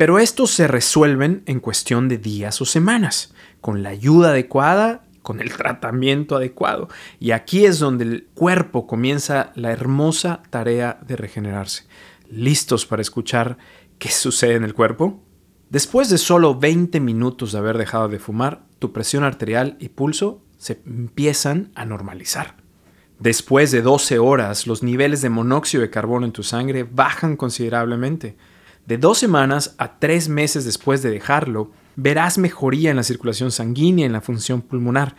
Pero 0.00 0.18
estos 0.18 0.50
se 0.50 0.66
resuelven 0.66 1.42
en 1.44 1.60
cuestión 1.60 2.08
de 2.08 2.16
días 2.16 2.62
o 2.62 2.64
semanas, 2.64 3.34
con 3.60 3.82
la 3.82 3.90
ayuda 3.90 4.30
adecuada 4.30 5.04
con 5.20 5.40
el 5.40 5.52
tratamiento 5.52 6.36
adecuado. 6.36 6.88
Y 7.18 7.32
aquí 7.32 7.66
es 7.66 7.78
donde 7.78 8.04
el 8.04 8.28
cuerpo 8.32 8.86
comienza 8.86 9.52
la 9.56 9.72
hermosa 9.72 10.42
tarea 10.48 10.98
de 11.06 11.16
regenerarse. 11.16 11.84
¿Listos 12.30 12.86
para 12.86 13.02
escuchar 13.02 13.58
qué 13.98 14.08
sucede 14.08 14.54
en 14.54 14.64
el 14.64 14.72
cuerpo? 14.72 15.20
Después 15.68 16.08
de 16.08 16.16
solo 16.16 16.58
20 16.58 16.98
minutos 16.98 17.52
de 17.52 17.58
haber 17.58 17.76
dejado 17.76 18.08
de 18.08 18.18
fumar, 18.18 18.62
tu 18.78 18.94
presión 18.94 19.22
arterial 19.22 19.76
y 19.80 19.90
pulso 19.90 20.40
se 20.56 20.80
empiezan 20.86 21.72
a 21.74 21.84
normalizar. 21.84 22.56
Después 23.18 23.70
de 23.70 23.82
12 23.82 24.18
horas, 24.18 24.66
los 24.66 24.82
niveles 24.82 25.20
de 25.20 25.28
monóxido 25.28 25.82
de 25.82 25.90
carbono 25.90 26.24
en 26.24 26.32
tu 26.32 26.42
sangre 26.42 26.84
bajan 26.84 27.36
considerablemente. 27.36 28.38
De 28.90 28.98
dos 28.98 29.18
semanas 29.18 29.76
a 29.78 30.00
tres 30.00 30.28
meses 30.28 30.64
después 30.64 31.00
de 31.00 31.10
dejarlo, 31.10 31.70
verás 31.94 32.38
mejoría 32.38 32.90
en 32.90 32.96
la 32.96 33.04
circulación 33.04 33.52
sanguínea 33.52 34.02
y 34.02 34.06
en 34.06 34.12
la 34.12 34.20
función 34.20 34.62
pulmonar. 34.62 35.14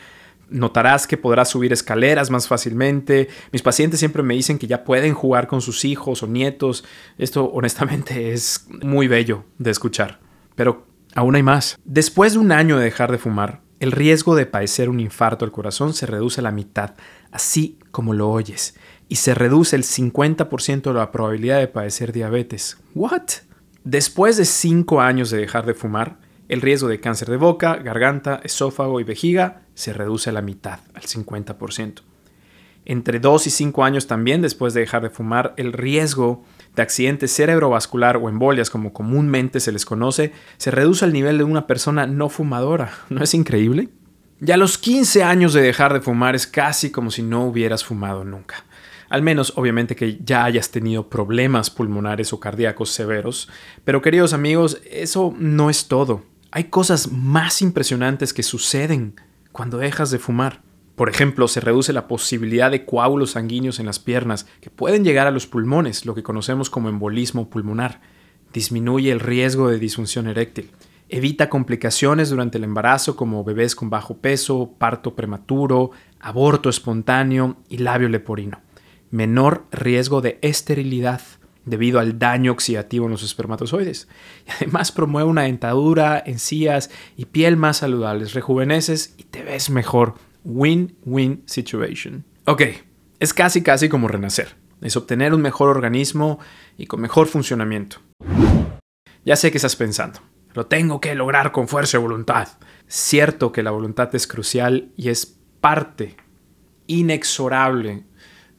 Notarás 0.49 1.07
que 1.07 1.15
podrás 1.15 1.51
subir 1.51 1.71
escaleras 1.71 2.29
más 2.31 2.49
fácilmente. 2.49 3.29
Mis 3.53 3.61
pacientes 3.61 4.01
siempre 4.01 4.23
me 4.23 4.33
dicen 4.33 4.59
que 4.59 4.67
ya 4.67 4.83
pueden 4.83 5.13
jugar 5.13 5.47
con 5.47 5.61
sus 5.61 5.85
hijos 5.85 6.21
o 6.21 6.27
nietos. 6.27 6.83
Esto 7.17 7.45
honestamente 7.45 8.33
es 8.33 8.67
muy 8.83 9.07
bello 9.07 9.45
de 9.57 9.71
escuchar. 9.71 10.19
Pero 10.55 10.85
aún 11.15 11.35
hay 11.35 11.43
más. 11.43 11.79
Después 11.85 12.33
de 12.33 12.39
un 12.39 12.51
año 12.51 12.77
de 12.77 12.83
dejar 12.83 13.09
de 13.09 13.19
fumar, 13.19 13.61
el 13.79 13.93
riesgo 13.93 14.35
de 14.35 14.47
padecer 14.47 14.89
un 14.89 14.99
infarto 14.99 15.45
al 15.45 15.53
corazón 15.53 15.93
se 15.93 16.07
reduce 16.07 16.41
a 16.41 16.43
la 16.43 16.51
mitad, 16.51 16.95
así 17.31 17.79
como 17.91 18.13
lo 18.13 18.31
oyes, 18.31 18.75
y 19.07 19.15
se 19.15 19.33
reduce 19.33 19.77
el 19.77 19.83
50% 19.83 20.81
de 20.81 20.93
la 20.93 21.13
probabilidad 21.13 21.59
de 21.59 21.69
padecer 21.69 22.11
diabetes. 22.11 22.77
¿What? 22.93 23.29
Después 23.83 24.37
de 24.37 24.45
5 24.45 25.01
años 25.01 25.31
de 25.31 25.39
dejar 25.39 25.65
de 25.65 25.73
fumar, 25.73 26.17
el 26.47 26.61
riesgo 26.61 26.87
de 26.87 26.99
cáncer 26.99 27.29
de 27.29 27.37
boca, 27.37 27.77
garganta, 27.77 28.39
esófago 28.43 28.99
y 28.99 29.03
vejiga 29.03 29.63
se 29.73 29.91
reduce 29.91 30.29
a 30.29 30.33
la 30.33 30.43
mitad, 30.43 30.79
al 30.93 31.01
50%. 31.01 32.01
Entre 32.85 33.19
2 33.19 33.47
y 33.47 33.49
5 33.49 33.83
años 33.83 34.05
también 34.05 34.43
después 34.43 34.75
de 34.75 34.81
dejar 34.81 35.01
de 35.01 35.09
fumar, 35.09 35.55
el 35.57 35.73
riesgo 35.73 36.43
de 36.75 36.83
accidente 36.83 37.27
cerebrovascular 37.27 38.17
o 38.17 38.29
embolias, 38.29 38.69
como 38.69 38.93
comúnmente 38.93 39.59
se 39.59 39.71
les 39.71 39.85
conoce, 39.85 40.31
se 40.57 40.69
reduce 40.69 41.03
al 41.03 41.13
nivel 41.13 41.39
de 41.39 41.43
una 41.43 41.65
persona 41.65 42.05
no 42.05 42.29
fumadora. 42.29 42.91
¿No 43.09 43.23
es 43.23 43.33
increíble? 43.33 43.89
Ya 44.39 44.55
a 44.55 44.57
los 44.57 44.77
15 44.77 45.23
años 45.23 45.53
de 45.53 45.61
dejar 45.61 45.93
de 45.93 46.01
fumar 46.01 46.35
es 46.35 46.45
casi 46.45 46.91
como 46.91 47.09
si 47.09 47.23
no 47.23 47.45
hubieras 47.45 47.83
fumado 47.83 48.23
nunca. 48.23 48.63
Al 49.11 49.21
menos, 49.21 49.53
obviamente, 49.55 49.95
que 49.95 50.19
ya 50.23 50.43
hayas 50.45 50.71
tenido 50.71 51.07
problemas 51.09 51.69
pulmonares 51.69 52.33
o 52.33 52.39
cardíacos 52.39 52.89
severos. 52.89 53.49
Pero 53.83 54.01
queridos 54.01 54.33
amigos, 54.33 54.81
eso 54.89 55.35
no 55.37 55.69
es 55.69 55.87
todo 55.87 56.23
hay 56.51 56.65
cosas 56.65 57.11
más 57.11 57.61
impresionantes 57.61 58.33
que 58.33 58.43
suceden 58.43 59.15
cuando 59.53 59.77
dejas 59.77 60.11
de 60.11 60.19
fumar. 60.19 60.61
Por 60.95 61.09
ejemplo, 61.09 61.47
se 61.47 61.61
reduce 61.61 61.93
la 61.93 62.07
posibilidad 62.07 62.69
de 62.69 62.85
coágulos 62.85 63.31
sanguíneos 63.31 63.79
en 63.79 63.85
las 63.85 63.99
piernas 63.99 64.45
que 64.59 64.69
pueden 64.69 65.05
llegar 65.05 65.27
a 65.27 65.31
los 65.31 65.47
pulmones, 65.47 66.05
lo 66.05 66.13
que 66.13 66.23
conocemos 66.23 66.69
como 66.69 66.89
embolismo 66.89 67.49
pulmonar. 67.49 68.01
Disminuye 68.53 69.11
el 69.11 69.21
riesgo 69.21 69.69
de 69.69 69.79
disfunción 69.79 70.27
eréctil. 70.27 70.71
Evita 71.07 71.49
complicaciones 71.49 72.29
durante 72.29 72.57
el 72.57 72.65
embarazo 72.65 73.15
como 73.15 73.43
bebés 73.45 73.73
con 73.73 73.89
bajo 73.89 74.17
peso, 74.17 74.73
parto 74.77 75.15
prematuro, 75.15 75.91
aborto 76.19 76.69
espontáneo 76.69 77.57
y 77.69 77.77
labio 77.77 78.09
leporino. 78.09 78.59
Menor 79.11 79.67
riesgo 79.71 80.21
de 80.21 80.39
esterilidad 80.41 81.21
debido 81.65 81.99
al 81.99 82.17
daño 82.17 82.51
oxidativo 82.51 83.05
en 83.05 83.11
los 83.11 83.23
espermatozoides. 83.23 84.07
Y 84.47 84.51
además 84.51 84.91
promueve 84.91 85.29
una 85.29 85.43
dentadura, 85.43 86.21
encías 86.25 86.89
y 87.15 87.25
piel 87.25 87.57
más 87.57 87.77
saludables, 87.77 88.33
rejuveneces 88.33 89.13
y 89.17 89.23
te 89.23 89.43
ves 89.43 89.69
mejor. 89.69 90.15
Win-win 90.43 91.43
situation. 91.45 92.25
Ok, 92.45 92.63
es 93.19 93.33
casi 93.33 93.61
casi 93.61 93.89
como 93.89 94.07
renacer. 94.07 94.55
Es 94.81 94.97
obtener 94.97 95.33
un 95.35 95.41
mejor 95.41 95.69
organismo 95.69 96.39
y 96.77 96.87
con 96.87 97.01
mejor 97.01 97.27
funcionamiento. 97.27 97.97
Ya 99.23 99.35
sé 99.35 99.51
que 99.51 99.59
estás 99.59 99.75
pensando, 99.75 100.19
lo 100.53 100.65
tengo 100.65 100.99
que 100.99 101.13
lograr 101.13 101.51
con 101.51 101.67
fuerza 101.67 101.97
y 101.97 102.01
voluntad. 102.01 102.47
Cierto 102.87 103.51
que 103.51 103.61
la 103.61 103.69
voluntad 103.69 104.13
es 104.15 104.25
crucial 104.25 104.91
y 104.97 105.09
es 105.09 105.37
parte 105.59 106.17
inexorable 106.87 108.05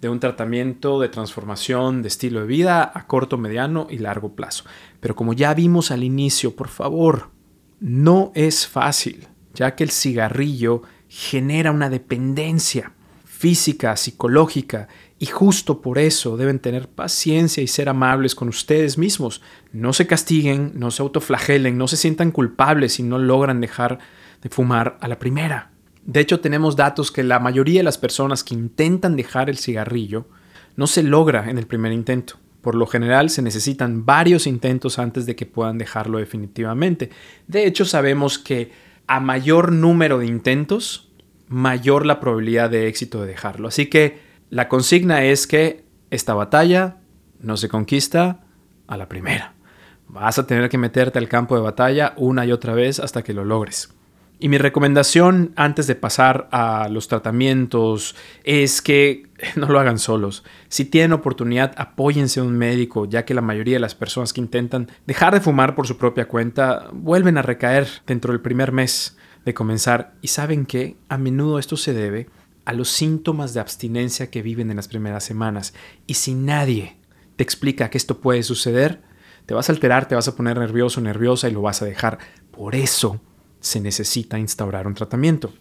de 0.03 0.09
un 0.09 0.19
tratamiento 0.19 1.01
de 1.01 1.09
transformación 1.09 2.03
de 2.03 2.09
estilo 2.09 2.41
de 2.41 2.47
vida 2.47 2.91
a 2.93 3.07
corto, 3.07 3.39
mediano 3.39 3.87
y 3.89 3.99
largo 3.99 4.35
plazo. 4.35 4.65
Pero 4.99 5.15
como 5.15 5.33
ya 5.33 5.55
vimos 5.55 5.93
al 5.93 6.03
inicio, 6.03 6.57
por 6.57 6.67
favor, 6.67 7.31
no 7.79 8.33
es 8.35 8.67
fácil, 8.67 9.29
ya 9.55 9.77
que 9.77 9.85
el 9.85 9.93
cigarrillo 9.93 10.83
genera 11.09 11.71
una 11.71 11.89
dependencia 11.89 12.93
física, 13.25 13.97
psicológica, 13.97 14.89
y 15.21 15.27
justo 15.27 15.81
por 15.81 15.99
eso 15.99 16.37
deben 16.37 16.59
tener 16.59 16.89
paciencia 16.89 17.63
y 17.63 17.69
ser 17.69 17.89
amables 17.89 18.35
con 18.35 18.49
ustedes 18.49 18.99
mismos. 18.99 19.41
No 19.71 19.93
se 19.93 20.09
castiguen, 20.09 20.73
no 20.75 20.91
se 20.91 21.03
autoflagelen, 21.03 21.79
no 21.79 21.87
se 21.87 21.97
sientan 21.97 22.33
culpables 22.33 22.95
si 22.95 23.05
no 23.05 23.19
logran 23.19 23.61
dejar 23.61 24.01
de 24.43 24.49
fumar 24.49 24.99
a 25.01 25.07
la 25.07 25.21
primera. 25.21 25.72
De 26.05 26.21
hecho, 26.21 26.41
tenemos 26.41 26.77
datos 26.77 27.13
que 27.13 27.23
la 27.23 27.39
mayoría 27.39 27.81
de 27.81 27.85
las 27.85 27.99
personas 27.99 28.43
que 28.43 28.55
intentan 28.55 29.17
dejar 29.17 29.49
el 29.49 29.59
cigarrillo 29.59 30.27
no 30.77 30.87
se 30.87 31.03
logra 31.03 31.49
en 31.49 31.59
el 31.59 31.67
primer 31.67 31.93
intento. 31.93 32.35
Por 32.61 32.75
lo 32.75 32.87
general 32.87 33.31
se 33.31 33.43
necesitan 33.43 34.07
varios 34.07 34.47
intentos 34.47 34.99
antes 34.99 35.27
de 35.27 35.37
que 35.37 35.47
puedan 35.47 35.79
dejarlo 35.79 36.19
definitivamente. 36.19 37.11
De 37.47 37.67
hecho, 37.67 37.85
sabemos 37.85 38.39
que 38.39 38.71
a 39.07 39.21
mayor 39.21 39.73
número 39.73 40.19
de 40.19 40.27
intentos, 40.27 41.11
mayor 41.49 42.07
la 42.07 42.21
probabilidad 42.21 42.71
de 42.71 42.89
éxito 42.89 43.21
de 43.21 43.29
dejarlo. 43.29 43.69
Así 43.69 43.87
que 43.87 44.21
la 44.51 44.69
consigna 44.69 45.25
es 45.25 45.47
que 45.47 45.85
esta 46.11 46.35
batalla 46.35 46.99
no 47.41 47.57
se 47.57 47.69
conquista 47.69 48.45
a 48.87 48.97
la 48.97 49.09
primera. 49.09 49.55
Vas 50.09 50.39
a 50.39 50.47
tener 50.47 50.69
que 50.69 50.79
meterte 50.79 51.19
al 51.19 51.29
campo 51.29 51.57
de 51.57 51.63
batalla 51.63 52.15
una 52.17 52.47
y 52.47 52.53
otra 52.53 52.75
vez 52.75 53.01
hasta 53.01 53.23
que 53.23 53.33
lo 53.33 53.45
logres. 53.45 53.93
Y 54.43 54.49
mi 54.49 54.59
recomendación 54.59 55.53
antes 55.55 55.87
de 55.87 55.95
pasar 55.95 56.49
a 56.51 56.89
los 56.89 57.07
tratamientos 57.07 58.17
es 58.43 58.83
que 58.83 59.29
no 59.55 59.69
lo 59.69 59.79
hagan 59.79 60.01
solos. 60.01 60.43
Si 60.69 60.85
tienen 60.85 61.13
oportunidad, 61.13 61.73
apóyense 61.77 62.41
a 62.41 62.43
un 62.43 62.59
médico, 62.59 63.05
ya 63.05 63.25
que 63.25 63.35
la 63.35 63.41
mayoría 63.41 63.77
de 63.77 63.81
las 63.81 63.95
personas 63.95 64.33
que 64.33 64.41
intentan 64.41 64.91
dejar 65.07 65.33
de 65.33 65.41
fumar 65.41 65.77
por 65.77 65.87
su 65.87 65.97
propia 65.97 66.27
cuenta 66.27 66.89
vuelven 66.93 67.39
a 67.39 67.43
recaer 67.43 67.87
dentro 68.05 68.33
del 68.33 68.41
primer 68.41 68.73
mes 68.73 69.17
de 69.45 69.55
comenzar. 69.55 70.15
Y 70.23 70.27
saben 70.27 70.67
que 70.67 70.97
a 71.09 71.19
menudo 71.19 71.61
esto 71.61 71.77
se 71.77 71.93
debe 71.93 72.29
a 72.65 72.73
los 72.73 72.89
síntomas 72.89 73.55
de 73.55 73.61
abstinencia 73.61 74.29
que 74.29 74.43
viven 74.43 74.71
en 74.71 74.77
las 74.77 74.89
primeras 74.89 75.23
semanas. 75.23 75.73
Y 76.09 76.15
si 76.15 76.35
nadie 76.35 76.97
te 77.37 77.45
explica 77.45 77.91
que 77.91 77.99
esto 77.99 78.21
puede 78.21 78.43
suceder, 78.43 79.03
te 79.47 79.55
vas 79.55 79.69
a 79.69 79.73
alterar, 79.73 80.09
te 80.09 80.17
vas 80.17 80.27
a 80.27 80.35
poner 80.35 80.59
nervioso, 80.59 81.01
nerviosa 81.01 81.49
y 81.49 81.53
lo 81.53 81.63
vas 81.63 81.81
a 81.81 81.85
dejar. 81.85 82.19
Por 82.51 82.75
eso 82.75 83.21
se 83.63 83.81
necesita 83.81 84.39
instaurar 84.39 84.87
un 84.87 84.95
tratamiento. 84.95 85.55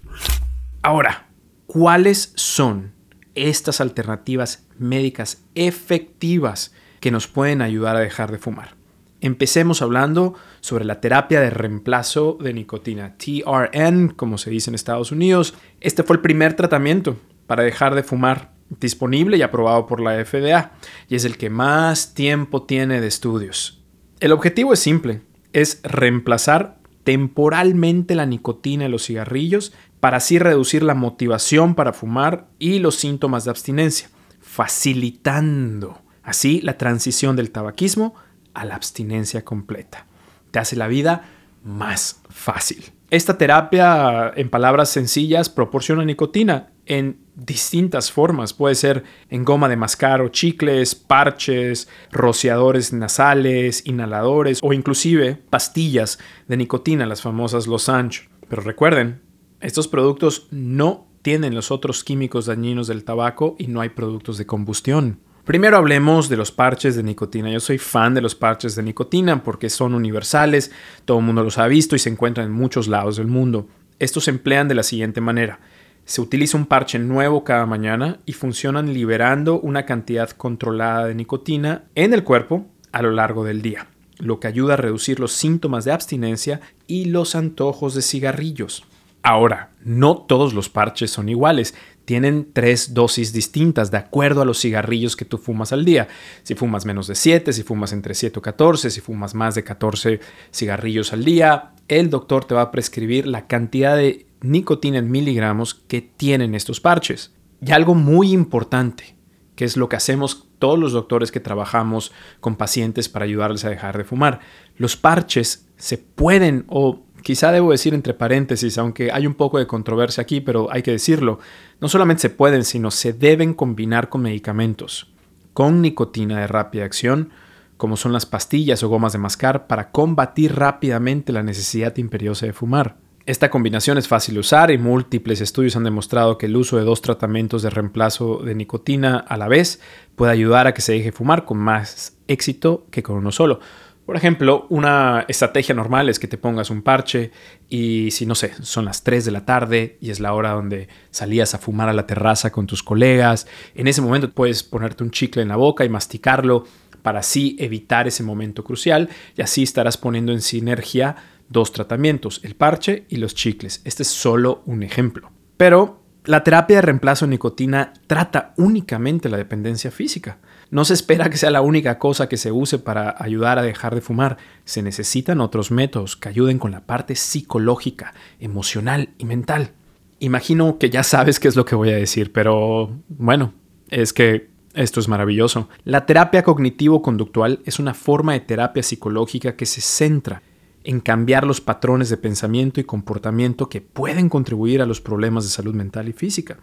Ahora, 0.81 1.29
¿cuáles 1.67 2.33
son 2.35 2.91
estas 3.35 3.79
alternativas 3.79 4.67
médicas 4.77 5.45
efectivas 5.55 6.73
que 6.99 7.11
nos 7.11 7.27
pueden 7.27 7.61
ayudar 7.61 7.95
a 7.95 8.01
dejar 8.01 8.31
de 8.31 8.39
fumar? 8.39 8.75
Empecemos 9.21 9.83
hablando 9.83 10.33
sobre 10.61 10.83
la 10.83 10.99
terapia 10.99 11.39
de 11.39 11.51
reemplazo 11.51 12.39
de 12.41 12.53
nicotina, 12.53 13.15
TRN, 13.17 14.09
como 14.09 14.39
se 14.39 14.49
dice 14.49 14.71
en 14.71 14.75
Estados 14.75 15.11
Unidos. 15.11 15.53
Este 15.79 16.01
fue 16.01 16.15
el 16.15 16.21
primer 16.21 16.55
tratamiento 16.55 17.17
para 17.45 17.63
dejar 17.63 17.93
de 17.93 18.01
fumar 18.01 18.51
disponible 18.79 19.37
y 19.37 19.43
aprobado 19.43 19.85
por 19.85 20.01
la 20.01 20.23
FDA, 20.25 20.71
y 21.07 21.15
es 21.15 21.25
el 21.25 21.37
que 21.37 21.51
más 21.51 22.15
tiempo 22.15 22.63
tiene 22.63 22.99
de 22.99 23.07
estudios. 23.07 23.83
El 24.19 24.31
objetivo 24.31 24.73
es 24.73 24.79
simple, 24.79 25.21
es 25.53 25.81
reemplazar 25.83 26.80
temporalmente 27.03 28.15
la 28.15 28.25
nicotina 28.25 28.85
en 28.85 28.91
los 28.91 29.05
cigarrillos 29.05 29.73
para 29.99 30.17
así 30.17 30.39
reducir 30.39 30.83
la 30.83 30.95
motivación 30.95 31.75
para 31.75 31.93
fumar 31.93 32.47
y 32.59 32.79
los 32.79 32.95
síntomas 32.95 33.45
de 33.45 33.51
abstinencia, 33.51 34.09
facilitando 34.39 36.01
así 36.23 36.61
la 36.61 36.77
transición 36.77 37.35
del 37.35 37.51
tabaquismo 37.51 38.15
a 38.53 38.65
la 38.65 38.75
abstinencia 38.75 39.45
completa. 39.45 40.05
Te 40.51 40.59
hace 40.59 40.75
la 40.75 40.87
vida 40.87 41.29
más 41.63 42.21
fácil. 42.29 42.91
Esta 43.09 43.37
terapia, 43.37 44.31
en 44.35 44.49
palabras 44.49 44.89
sencillas, 44.89 45.49
proporciona 45.49 46.05
nicotina 46.05 46.69
en 46.91 47.21
distintas 47.35 48.11
formas. 48.11 48.53
Puede 48.53 48.75
ser 48.75 49.05
en 49.29 49.45
goma 49.45 49.69
de 49.69 49.77
mascar 49.77 50.19
o 50.21 50.27
chicles, 50.27 50.93
parches, 50.93 51.87
rociadores 52.11 52.91
nasales, 52.91 53.83
inhaladores 53.85 54.59
o 54.61 54.73
inclusive 54.73 55.41
pastillas 55.49 56.19
de 56.49 56.57
nicotina, 56.57 57.05
las 57.05 57.21
famosas 57.21 57.65
Los 57.65 57.87
Anchos. 57.87 58.27
Pero 58.49 58.61
recuerden, 58.63 59.21
estos 59.61 59.87
productos 59.87 60.47
no 60.51 61.07
tienen 61.21 61.55
los 61.55 61.71
otros 61.71 62.03
químicos 62.03 62.47
dañinos 62.47 62.87
del 62.87 63.05
tabaco 63.05 63.55
y 63.57 63.67
no 63.67 63.79
hay 63.79 63.89
productos 63.89 64.37
de 64.37 64.45
combustión. 64.45 65.21
Primero 65.45 65.77
hablemos 65.77 66.27
de 66.27 66.35
los 66.35 66.51
parches 66.51 66.97
de 66.97 67.03
nicotina. 67.03 67.49
Yo 67.49 67.61
soy 67.61 67.77
fan 67.77 68.13
de 68.13 68.21
los 68.21 68.35
parches 68.35 68.75
de 68.75 68.83
nicotina 68.83 69.43
porque 69.43 69.69
son 69.69 69.93
universales, 69.93 70.73
todo 71.05 71.19
el 71.19 71.25
mundo 71.25 71.41
los 71.41 71.57
ha 71.57 71.67
visto 71.67 71.95
y 71.95 71.99
se 71.99 72.09
encuentran 72.09 72.47
en 72.47 72.53
muchos 72.53 72.89
lados 72.89 73.15
del 73.15 73.27
mundo. 73.27 73.69
Estos 73.97 74.25
se 74.25 74.31
emplean 74.31 74.67
de 74.67 74.75
la 74.75 74.83
siguiente 74.83 75.21
manera. 75.21 75.59
Se 76.05 76.21
utiliza 76.21 76.57
un 76.57 76.65
parche 76.65 76.99
nuevo 76.99 77.43
cada 77.43 77.65
mañana 77.65 78.19
y 78.25 78.33
funcionan 78.33 78.93
liberando 78.93 79.59
una 79.59 79.85
cantidad 79.85 80.29
controlada 80.31 81.07
de 81.07 81.15
nicotina 81.15 81.85
en 81.95 82.13
el 82.13 82.23
cuerpo 82.23 82.65
a 82.91 83.01
lo 83.01 83.11
largo 83.11 83.43
del 83.43 83.61
día, 83.61 83.87
lo 84.17 84.39
que 84.39 84.47
ayuda 84.47 84.73
a 84.73 84.77
reducir 84.77 85.19
los 85.19 85.31
síntomas 85.31 85.85
de 85.85 85.91
abstinencia 85.91 86.61
y 86.87 87.05
los 87.05 87.35
antojos 87.35 87.93
de 87.93 88.01
cigarrillos. 88.01 88.83
Ahora, 89.23 89.69
no 89.83 90.17
todos 90.17 90.53
los 90.53 90.69
parches 90.69 91.11
son 91.11 91.29
iguales. 91.29 91.75
Tienen 92.05 92.49
tres 92.51 92.95
dosis 92.95 93.33
distintas 93.33 93.91
de 93.91 93.97
acuerdo 93.97 94.41
a 94.41 94.45
los 94.45 94.59
cigarrillos 94.59 95.15
que 95.15 95.25
tú 95.25 95.37
fumas 95.37 95.71
al 95.71 95.85
día. 95.85 96.07
Si 96.41 96.55
fumas 96.55 96.85
menos 96.85 97.05
de 97.07 97.13
7, 97.13 97.53
si 97.53 97.61
fumas 97.61 97.93
entre 97.93 98.15
7 98.15 98.39
o 98.39 98.41
14, 98.41 98.89
si 98.89 98.99
fumas 98.99 99.35
más 99.35 99.53
de 99.53 99.63
14 99.63 100.19
cigarrillos 100.51 101.13
al 101.13 101.23
día, 101.23 101.73
el 101.87 102.09
doctor 102.09 102.45
te 102.45 102.55
va 102.55 102.61
a 102.61 102.71
prescribir 102.71 103.27
la 103.27 103.45
cantidad 103.45 103.95
de 103.95 104.25
nicotina 104.41 104.97
en 104.97 105.11
miligramos 105.11 105.73
que 105.73 106.01
tienen 106.01 106.55
estos 106.55 106.79
parches. 106.79 107.33
Y 107.65 107.71
algo 107.71 107.95
muy 107.95 108.31
importante, 108.31 109.15
que 109.55 109.65
es 109.65 109.77
lo 109.77 109.87
que 109.87 109.95
hacemos 109.95 110.47
todos 110.59 110.79
los 110.79 110.93
doctores 110.93 111.31
que 111.31 111.39
trabajamos 111.39 112.11
con 112.39 112.55
pacientes 112.55 113.09
para 113.09 113.25
ayudarles 113.25 113.65
a 113.65 113.69
dejar 113.69 113.97
de 113.97 114.03
fumar. 114.03 114.39
Los 114.77 114.97
parches 114.97 115.67
se 115.75 115.97
pueden, 115.97 116.65
o 116.67 117.03
quizá 117.23 117.51
debo 117.51 117.71
decir 117.71 117.93
entre 117.93 118.13
paréntesis, 118.13 118.77
aunque 118.77 119.11
hay 119.11 119.27
un 119.27 119.33
poco 119.33 119.59
de 119.59 119.67
controversia 119.67 120.21
aquí, 120.21 120.41
pero 120.41 120.71
hay 120.71 120.81
que 120.81 120.91
decirlo, 120.91 121.39
no 121.79 121.87
solamente 121.87 122.21
se 122.21 122.29
pueden, 122.29 122.63
sino 122.63 122.91
se 122.91 123.13
deben 123.13 123.53
combinar 123.53 124.09
con 124.09 124.21
medicamentos, 124.21 125.11
con 125.53 125.81
nicotina 125.81 126.39
de 126.39 126.47
rápida 126.47 126.85
acción, 126.85 127.31
como 127.77 127.97
son 127.97 128.13
las 128.13 128.27
pastillas 128.27 128.83
o 128.83 128.89
gomas 128.89 129.13
de 129.13 129.19
mascar, 129.19 129.65
para 129.65 129.91
combatir 129.91 130.55
rápidamente 130.55 131.33
la 131.33 131.41
necesidad 131.41 131.97
imperiosa 131.97 132.45
de 132.45 132.53
fumar. 132.53 132.97
Esta 133.31 133.49
combinación 133.49 133.97
es 133.97 134.09
fácil 134.09 134.33
de 134.33 134.41
usar 134.41 134.71
y 134.71 134.77
múltiples 134.77 135.39
estudios 135.39 135.77
han 135.77 135.85
demostrado 135.85 136.37
que 136.37 136.47
el 136.47 136.57
uso 136.57 136.75
de 136.75 136.83
dos 136.83 137.01
tratamientos 137.01 137.61
de 137.61 137.69
reemplazo 137.69 138.41
de 138.43 138.55
nicotina 138.55 139.19
a 139.19 139.37
la 139.37 139.47
vez 139.47 139.79
puede 140.17 140.33
ayudar 140.33 140.67
a 140.67 140.73
que 140.73 140.81
se 140.81 140.91
deje 140.91 141.13
fumar 141.13 141.45
con 141.45 141.57
más 141.57 142.17
éxito 142.27 142.87
que 142.91 143.01
con 143.01 143.15
uno 143.15 143.31
solo. 143.31 143.61
Por 144.05 144.17
ejemplo, 144.17 144.65
una 144.67 145.23
estrategia 145.29 145.73
normal 145.73 146.09
es 146.09 146.19
que 146.19 146.27
te 146.27 146.37
pongas 146.37 146.69
un 146.71 146.81
parche 146.81 147.31
y 147.69 148.11
si 148.11 148.25
no 148.25 148.35
sé, 148.35 148.51
son 148.63 148.83
las 148.83 149.05
3 149.05 149.23
de 149.23 149.31
la 149.31 149.45
tarde 149.45 149.97
y 150.01 150.09
es 150.09 150.19
la 150.19 150.33
hora 150.33 150.51
donde 150.51 150.89
salías 151.09 151.53
a 151.53 151.57
fumar 151.57 151.87
a 151.87 151.93
la 151.93 152.05
terraza 152.05 152.51
con 152.51 152.67
tus 152.67 152.83
colegas, 152.83 153.47
en 153.75 153.87
ese 153.87 154.01
momento 154.01 154.29
puedes 154.29 154.61
ponerte 154.61 155.05
un 155.05 155.11
chicle 155.11 155.41
en 155.41 155.47
la 155.47 155.55
boca 155.55 155.85
y 155.85 155.89
masticarlo 155.89 156.65
para 157.01 157.19
así 157.19 157.55
evitar 157.59 158.09
ese 158.09 158.23
momento 158.23 158.65
crucial 158.65 159.07
y 159.37 159.41
así 159.41 159.63
estarás 159.63 159.95
poniendo 159.95 160.33
en 160.33 160.41
sinergia 160.41 161.15
dos 161.51 161.71
tratamientos, 161.71 162.39
el 162.43 162.55
parche 162.55 163.05
y 163.09 163.17
los 163.17 163.35
chicles. 163.35 163.81
Este 163.83 164.03
es 164.03 164.09
solo 164.09 164.63
un 164.65 164.83
ejemplo. 164.83 165.31
Pero 165.57 166.01
la 166.25 166.43
terapia 166.43 166.77
de 166.77 166.81
reemplazo 166.83 167.25
de 167.25 167.31
nicotina 167.31 167.93
trata 168.07 168.53
únicamente 168.57 169.29
la 169.29 169.37
dependencia 169.37 169.91
física. 169.91 170.37
No 170.69 170.85
se 170.85 170.93
espera 170.93 171.29
que 171.29 171.37
sea 171.37 171.51
la 171.51 171.61
única 171.61 171.97
cosa 171.99 172.29
que 172.29 172.37
se 172.37 172.51
use 172.51 172.79
para 172.79 173.15
ayudar 173.17 173.59
a 173.59 173.63
dejar 173.63 173.95
de 173.95 174.01
fumar. 174.01 174.37
Se 174.63 174.81
necesitan 174.81 175.41
otros 175.41 175.71
métodos 175.71 176.15
que 176.15 176.29
ayuden 176.29 176.59
con 176.59 176.71
la 176.71 176.85
parte 176.85 177.15
psicológica, 177.15 178.13
emocional 178.39 179.09
y 179.17 179.25
mental. 179.25 179.71
Imagino 180.19 180.77
que 180.77 180.89
ya 180.89 181.03
sabes 181.03 181.39
qué 181.39 181.47
es 181.47 181.55
lo 181.55 181.65
que 181.65 181.75
voy 181.75 181.89
a 181.89 181.95
decir, 181.95 182.31
pero 182.31 182.95
bueno, 183.09 183.53
es 183.89 184.13
que 184.13 184.51
esto 184.73 184.99
es 184.99 185.07
maravilloso. 185.07 185.67
La 185.83 186.05
terapia 186.05 186.43
cognitivo-conductual 186.43 187.61
es 187.65 187.79
una 187.79 187.93
forma 187.93 188.33
de 188.33 188.41
terapia 188.41 188.83
psicológica 188.83 189.55
que 189.55 189.65
se 189.65 189.81
centra 189.81 190.43
en 190.83 190.99
cambiar 190.99 191.45
los 191.45 191.61
patrones 191.61 192.09
de 192.09 192.17
pensamiento 192.17 192.79
y 192.79 192.83
comportamiento 192.83 193.69
que 193.69 193.81
pueden 193.81 194.29
contribuir 194.29 194.81
a 194.81 194.85
los 194.85 195.01
problemas 195.01 195.43
de 195.43 195.51
salud 195.51 195.73
mental 195.75 196.09
y 196.09 196.13
física. 196.13 196.57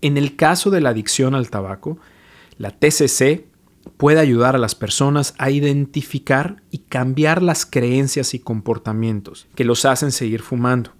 En 0.00 0.16
el 0.16 0.36
caso 0.36 0.70
de 0.70 0.80
la 0.80 0.90
adicción 0.90 1.34
al 1.34 1.50
tabaco, 1.50 1.98
la 2.58 2.70
TCC 2.70 3.44
puede 3.96 4.20
ayudar 4.20 4.54
a 4.54 4.58
las 4.58 4.74
personas 4.74 5.34
a 5.38 5.50
identificar 5.50 6.62
y 6.70 6.78
cambiar 6.78 7.42
las 7.42 7.66
creencias 7.66 8.34
y 8.34 8.38
comportamientos 8.38 9.46
que 9.54 9.64
los 9.64 9.84
hacen 9.84 10.12
seguir 10.12 10.42
fumando, 10.42 10.92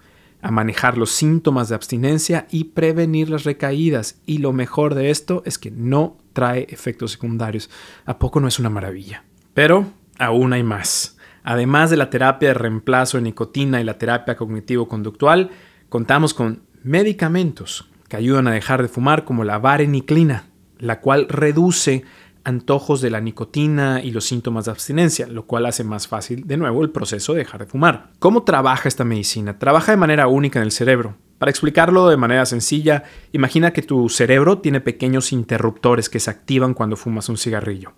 a 0.42 0.50
manejar 0.50 0.96
los 0.96 1.10
síntomas 1.10 1.68
de 1.68 1.74
abstinencia 1.74 2.46
y 2.50 2.64
prevenir 2.64 3.30
las 3.30 3.44
recaídas. 3.44 4.20
Y 4.26 4.38
lo 4.38 4.52
mejor 4.52 4.94
de 4.94 5.10
esto 5.10 5.42
es 5.44 5.58
que 5.58 5.70
no 5.70 6.18
trae 6.32 6.66
efectos 6.70 7.12
secundarios. 7.12 7.70
¿A 8.04 8.18
poco 8.18 8.38
no 8.38 8.46
es 8.46 8.58
una 8.58 8.70
maravilla? 8.70 9.24
Pero 9.54 9.86
aún 10.18 10.52
hay 10.52 10.62
más. 10.62 11.15
Además 11.46 11.90
de 11.90 11.96
la 11.96 12.10
terapia 12.10 12.48
de 12.48 12.54
reemplazo 12.54 13.18
de 13.18 13.22
nicotina 13.22 13.80
y 13.80 13.84
la 13.84 13.98
terapia 13.98 14.36
cognitivo-conductual, 14.36 15.50
contamos 15.88 16.34
con 16.34 16.62
medicamentos 16.82 17.88
que 18.08 18.16
ayudan 18.16 18.48
a 18.48 18.52
dejar 18.52 18.82
de 18.82 18.88
fumar 18.88 19.24
como 19.24 19.44
la 19.44 19.60
vareniclina, 19.60 20.48
la 20.80 21.00
cual 21.00 21.28
reduce 21.28 22.02
antojos 22.42 23.00
de 23.00 23.10
la 23.10 23.20
nicotina 23.20 24.02
y 24.02 24.10
los 24.10 24.24
síntomas 24.24 24.64
de 24.64 24.72
abstinencia, 24.72 25.28
lo 25.28 25.46
cual 25.46 25.66
hace 25.66 25.84
más 25.84 26.08
fácil 26.08 26.48
de 26.48 26.56
nuevo 26.56 26.82
el 26.82 26.90
proceso 26.90 27.32
de 27.32 27.40
dejar 27.40 27.60
de 27.60 27.70
fumar. 27.70 28.10
¿Cómo 28.18 28.42
trabaja 28.42 28.88
esta 28.88 29.04
medicina? 29.04 29.56
Trabaja 29.56 29.92
de 29.92 29.98
manera 29.98 30.26
única 30.26 30.58
en 30.58 30.64
el 30.64 30.72
cerebro. 30.72 31.14
Para 31.38 31.50
explicarlo 31.50 32.08
de 32.08 32.16
manera 32.16 32.44
sencilla, 32.44 33.04
imagina 33.30 33.72
que 33.72 33.82
tu 33.82 34.08
cerebro 34.08 34.58
tiene 34.58 34.80
pequeños 34.80 35.30
interruptores 35.30 36.08
que 36.08 36.18
se 36.18 36.28
activan 36.30 36.74
cuando 36.74 36.96
fumas 36.96 37.28
un 37.28 37.36
cigarrillo. 37.36 37.92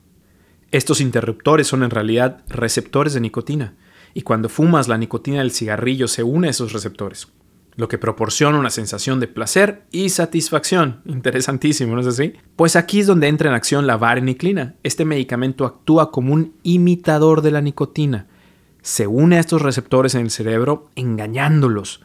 Estos 0.71 1.01
interruptores 1.01 1.67
son 1.67 1.83
en 1.83 1.89
realidad 1.89 2.43
receptores 2.51 3.15
de 3.15 3.23
nicotina, 3.23 3.75
y 4.13 4.21
cuando 4.21 4.51
fumas 4.51 4.87
la 4.87 4.99
nicotina 4.99 5.39
del 5.39 5.51
cigarrillo 5.51 6.09
se 6.09 6.23
une 6.23 6.49
a 6.49 6.51
esos 6.51 6.75
receptores, 6.75 7.29
lo 7.77 7.89
que 7.89 7.97
proporciona 7.97 8.59
una 8.59 8.69
sensación 8.69 9.19
de 9.19 9.29
placer 9.29 9.85
y 9.93 10.11
satisfacción. 10.11 11.01
Interesantísimo, 11.07 11.95
¿no 11.95 12.03
es 12.03 12.07
así? 12.07 12.35
Pues 12.55 12.77
aquí 12.77 13.01
es 13.01 13.07
donde 13.07 13.29
entra 13.29 13.49
en 13.49 13.55
acción 13.55 13.87
la 13.87 13.97
vareniclina. 13.97 14.75
Este 14.83 15.07
medicamento 15.07 15.65
actúa 15.65 16.11
como 16.11 16.35
un 16.35 16.53
imitador 16.65 17.41
de 17.41 17.51
la 17.51 17.63
nicotina. 17.63 18.27
Se 18.83 19.07
une 19.07 19.39
a 19.39 19.41
estos 19.41 19.63
receptores 19.63 20.15
en 20.17 20.21
el 20.23 20.31
cerebro 20.31 20.91
engañándolos 20.97 22.03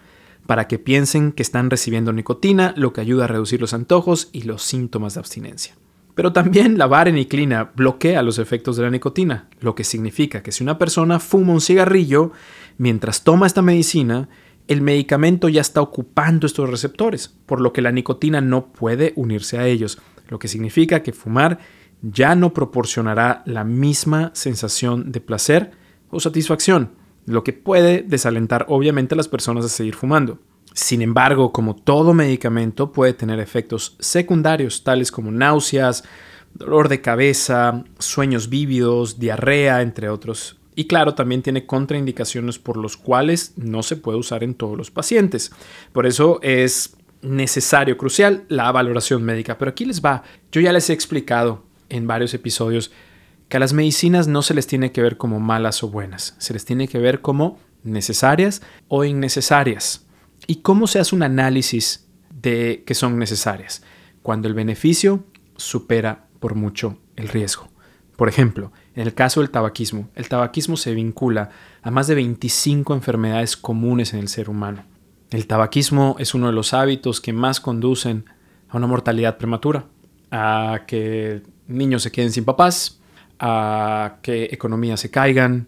para 0.48 0.70
que 0.70 0.80
piensen 0.80 1.34
que 1.34 1.44
están 1.44 1.70
recibiendo 1.70 2.14
nicotina, 2.14 2.74
lo 2.78 2.94
que 2.94 3.02
ayuda 3.02 3.26
a 3.26 3.28
reducir 3.28 3.60
los 3.60 3.74
antojos 3.74 4.30
y 4.32 4.44
los 4.44 4.64
síntomas 4.64 5.16
de 5.16 5.20
abstinencia. 5.20 5.76
Pero 6.16 6.32
también 6.32 6.78
la 6.78 6.88
vareniclina 6.88 7.72
bloquea 7.76 8.22
los 8.22 8.38
efectos 8.38 8.78
de 8.78 8.84
la 8.84 8.92
nicotina, 8.92 9.48
lo 9.60 9.74
que 9.74 9.84
significa 9.84 10.44
que 10.44 10.52
si 10.52 10.64
una 10.64 10.78
persona 10.78 11.20
fuma 11.20 11.54
un 11.54 11.62
cigarrillo 11.62 12.32
mientras 12.78 13.24
toma 13.24 13.48
esta 13.48 13.62
medicina, 13.62 14.30
el 14.68 14.82
medicamento 14.82 15.50
ya 15.50 15.62
está 15.62 15.82
ocupando 15.82 16.46
estos 16.46 16.70
receptores, 16.70 17.28
por 17.46 17.62
lo 17.62 17.74
que 17.74 17.82
la 17.82 17.92
nicotina 17.92 18.42
no 18.42 18.68
puede 18.68 19.14
unirse 19.16 19.58
a 19.58 19.68
ellos, 19.68 20.00
lo 20.30 20.40
que 20.40 20.48
significa 20.48 21.04
que 21.04 21.14
fumar 21.14 21.60
ya 22.02 22.36
no 22.36 22.54
proporcionará 22.54 23.44
la 23.46 23.64
misma 23.64 24.32
sensación 24.34 25.12
de 25.12 25.20
placer 25.22 25.72
o 26.10 26.20
satisfacción, 26.20 26.92
lo 27.26 27.44
que 27.44 27.54
puede 27.54 28.04
desalentar 28.04 28.66
obviamente 28.70 29.16
a 29.16 29.18
las 29.18 29.28
personas 29.28 29.66
a 29.66 29.70
seguir 29.70 29.96
fumando. 29.96 30.40
Sin 30.74 31.02
embargo, 31.02 31.52
como 31.52 31.76
todo 31.76 32.14
medicamento 32.14 32.92
puede 32.92 33.14
tener 33.14 33.40
efectos 33.40 33.96
secundarios 34.00 34.84
tales 34.84 35.12
como 35.12 35.32
náuseas, 35.32 36.04
dolor 36.54 36.90
de 36.90 37.02
cabeza, 37.02 37.84
sueños 38.00 38.50
vívidos, 38.50 39.20
diarrea, 39.20 39.82
entre 39.82 40.10
otros 40.10 40.58
Y 40.76 40.86
claro, 40.86 41.14
también 41.14 41.44
tiene 41.44 41.68
contraindicaciones 41.68 42.58
por 42.58 42.78
los 42.78 42.98
cuales 42.98 43.54
no 43.58 43.84
se 43.84 43.96
puede 43.96 44.18
usar 44.18 44.44
en 44.44 44.56
todos 44.56 44.76
los 44.76 44.90
pacientes. 44.90 45.52
Por 45.92 46.08
eso 46.08 46.40
es 46.42 46.98
necesario, 47.22 47.96
crucial, 47.96 48.46
la 48.50 48.72
valoración 48.72 49.24
médica. 49.24 49.60
Pero 49.60 49.70
aquí 49.70 49.86
les 49.86 50.02
va. 50.02 50.24
Yo 50.52 50.62
ya 50.62 50.74
les 50.74 50.90
he 50.90 50.94
explicado 50.94 51.64
en 51.90 52.08
varios 52.08 52.34
episodios 52.34 52.92
que 53.50 53.58
a 53.58 53.60
las 53.60 53.74
medicinas 53.74 54.28
no 54.28 54.42
se 54.42 54.56
les 54.56 54.66
tiene 54.66 54.92
que 54.92 55.04
ver 55.04 55.18
como 55.18 55.40
malas 55.40 55.84
o 55.84 55.90
buenas, 55.90 56.36
se 56.40 56.54
les 56.54 56.66
tiene 56.66 56.88
que 56.88 56.98
ver 56.98 57.22
como 57.22 57.60
necesarias 57.84 58.64
o 58.88 59.04
innecesarias. 59.04 60.08
¿Y 60.48 60.58
cómo 60.58 60.88
se 60.88 61.00
hace 61.00 61.16
un 61.16 61.24
análisis 61.24 62.08
de 62.30 62.84
que 62.86 62.94
son 62.94 63.18
necesarias? 63.18 63.84
Cuando 64.22 64.48
el 64.48 64.54
beneficio 64.54 65.24
supera 65.56 66.26
por 66.40 66.56
mucho 66.56 66.98
el 67.16 67.30
riesgo. 67.30 67.70
Por 68.16 68.30
ejemplo, 68.30 68.72
en 68.96 69.04
el 69.04 69.14
caso 69.14 69.42
del 69.42 69.50
tabaquismo, 69.50 70.10
el 70.16 70.30
tabaquismo 70.30 70.78
se 70.78 70.94
vincula 70.94 71.50
a 71.82 71.92
más 71.92 72.08
de 72.08 72.16
25 72.16 72.94
enfermedades 72.94 73.58
comunes 73.58 74.14
en 74.14 74.20
el 74.20 74.28
ser 74.28 74.50
humano. 74.50 74.84
El 75.32 75.48
tabaquismo 75.48 76.16
es 76.20 76.36
uno 76.36 76.48
de 76.48 76.54
los 76.54 76.74
hábitos 76.74 77.20
que 77.20 77.34
más 77.34 77.60
conducen 77.60 78.26
a 78.70 78.78
una 78.78 78.88
mortalidad 78.88 79.38
prematura, 79.38 79.86
a 80.30 80.82
que 80.86 81.42
niños 81.68 82.04
se 82.04 82.12
queden 82.12 82.32
sin 82.32 82.46
papás, 82.46 83.00
a 83.40 84.18
que 84.22 84.46
economías 84.46 85.00
se 85.00 85.10
caigan, 85.10 85.68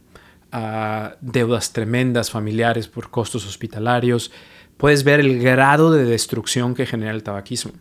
a 0.52 1.16
deudas 1.20 1.74
tremendas 1.74 2.30
familiares 2.30 2.88
por 2.88 3.10
costos 3.10 3.46
hospitalarios. 3.46 4.32
Puedes 4.78 5.04
ver 5.04 5.20
el 5.20 5.42
grado 5.42 5.92
de 5.92 6.04
destrucción 6.04 6.76
que 6.76 6.86
genera 6.86 7.12
el 7.12 7.24
tabaquismo. 7.24 7.72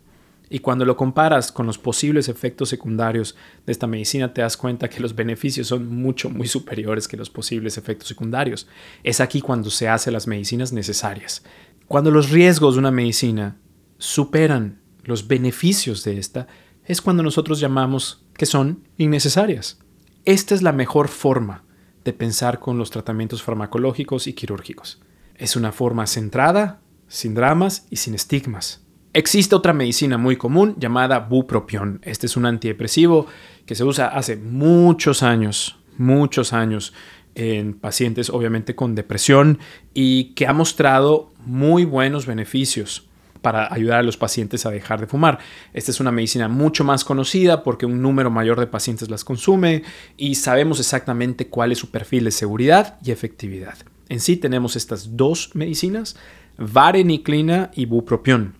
Y 0.49 0.59
cuando 0.59 0.85
lo 0.85 0.95
comparas 0.95 1.51
con 1.51 1.65
los 1.65 1.77
posibles 1.77 2.29
efectos 2.29 2.69
secundarios 2.69 3.35
de 3.65 3.71
esta 3.71 3.87
medicina, 3.87 4.33
te 4.33 4.41
das 4.41 4.57
cuenta 4.57 4.89
que 4.89 4.99
los 4.99 5.15
beneficios 5.15 5.67
son 5.67 5.87
mucho, 5.87 6.29
muy 6.29 6.47
superiores 6.47 7.07
que 7.07 7.17
los 7.17 7.29
posibles 7.29 7.77
efectos 7.77 8.07
secundarios. 8.07 8.67
Es 9.03 9.19
aquí 9.19 9.41
cuando 9.41 9.69
se 9.69 9.89
hacen 9.89 10.13
las 10.13 10.27
medicinas 10.27 10.71
necesarias. 10.71 11.43
Cuando 11.87 12.11
los 12.11 12.29
riesgos 12.29 12.75
de 12.75 12.79
una 12.79 12.91
medicina 12.91 13.57
superan 13.97 14.79
los 15.03 15.27
beneficios 15.27 16.03
de 16.03 16.17
esta, 16.17 16.47
es 16.85 17.01
cuando 17.01 17.23
nosotros 17.23 17.59
llamamos 17.59 18.23
que 18.37 18.45
son 18.45 18.87
innecesarias. 18.97 19.79
Esta 20.25 20.55
es 20.55 20.61
la 20.61 20.71
mejor 20.71 21.07
forma 21.07 21.63
de 22.03 22.13
pensar 22.13 22.59
con 22.59 22.77
los 22.77 22.91
tratamientos 22.91 23.41
farmacológicos 23.41 24.27
y 24.27 24.33
quirúrgicos. 24.33 25.01
Es 25.35 25.55
una 25.55 25.71
forma 25.71 26.05
centrada, 26.07 26.81
sin 27.07 27.33
dramas 27.33 27.87
y 27.89 27.97
sin 27.97 28.15
estigmas. 28.15 28.81
Existe 29.13 29.55
otra 29.55 29.73
medicina 29.73 30.17
muy 30.17 30.35
común 30.35 30.75
llamada 30.77 31.19
bupropión. 31.19 32.01
Este 32.03 32.25
es 32.25 32.35
un 32.35 32.45
antidepresivo 32.45 33.27
que 33.65 33.75
se 33.75 33.83
usa 33.83 34.07
hace 34.07 34.35
muchos 34.35 35.23
años, 35.23 35.77
muchos 35.97 36.51
años 36.51 36.93
en 37.35 37.73
pacientes 37.73 38.29
obviamente 38.29 38.75
con 38.75 38.95
depresión 38.95 39.59
y 39.93 40.33
que 40.33 40.47
ha 40.47 40.53
mostrado 40.53 41.31
muy 41.45 41.85
buenos 41.85 42.25
beneficios 42.25 43.07
para 43.41 43.71
ayudar 43.71 43.99
a 43.99 44.03
los 44.03 44.17
pacientes 44.17 44.65
a 44.65 44.71
dejar 44.71 44.99
de 44.99 45.07
fumar. 45.07 45.37
Esta 45.71 45.91
es 45.91 45.99
una 45.99 46.11
medicina 46.11 46.47
mucho 46.47 46.83
más 46.83 47.05
conocida 47.05 47.61
porque 47.61 47.85
un 47.85 48.01
número 48.01 48.31
mayor 48.31 48.59
de 48.59 48.65
pacientes 48.65 49.09
las 49.11 49.23
consume 49.23 49.83
y 50.17 50.35
sabemos 50.35 50.79
exactamente 50.79 51.47
cuál 51.47 51.71
es 51.71 51.77
su 51.77 51.91
perfil 51.91 52.23
de 52.23 52.31
seguridad 52.31 52.97
y 53.03 53.11
efectividad. 53.11 53.77
En 54.09 54.19
sí 54.19 54.37
tenemos 54.37 54.75
estas 54.75 55.15
dos 55.15 55.51
medicinas, 55.53 56.15
vareniclina 56.57 57.71
y 57.73 57.85
bupropión. 57.85 58.55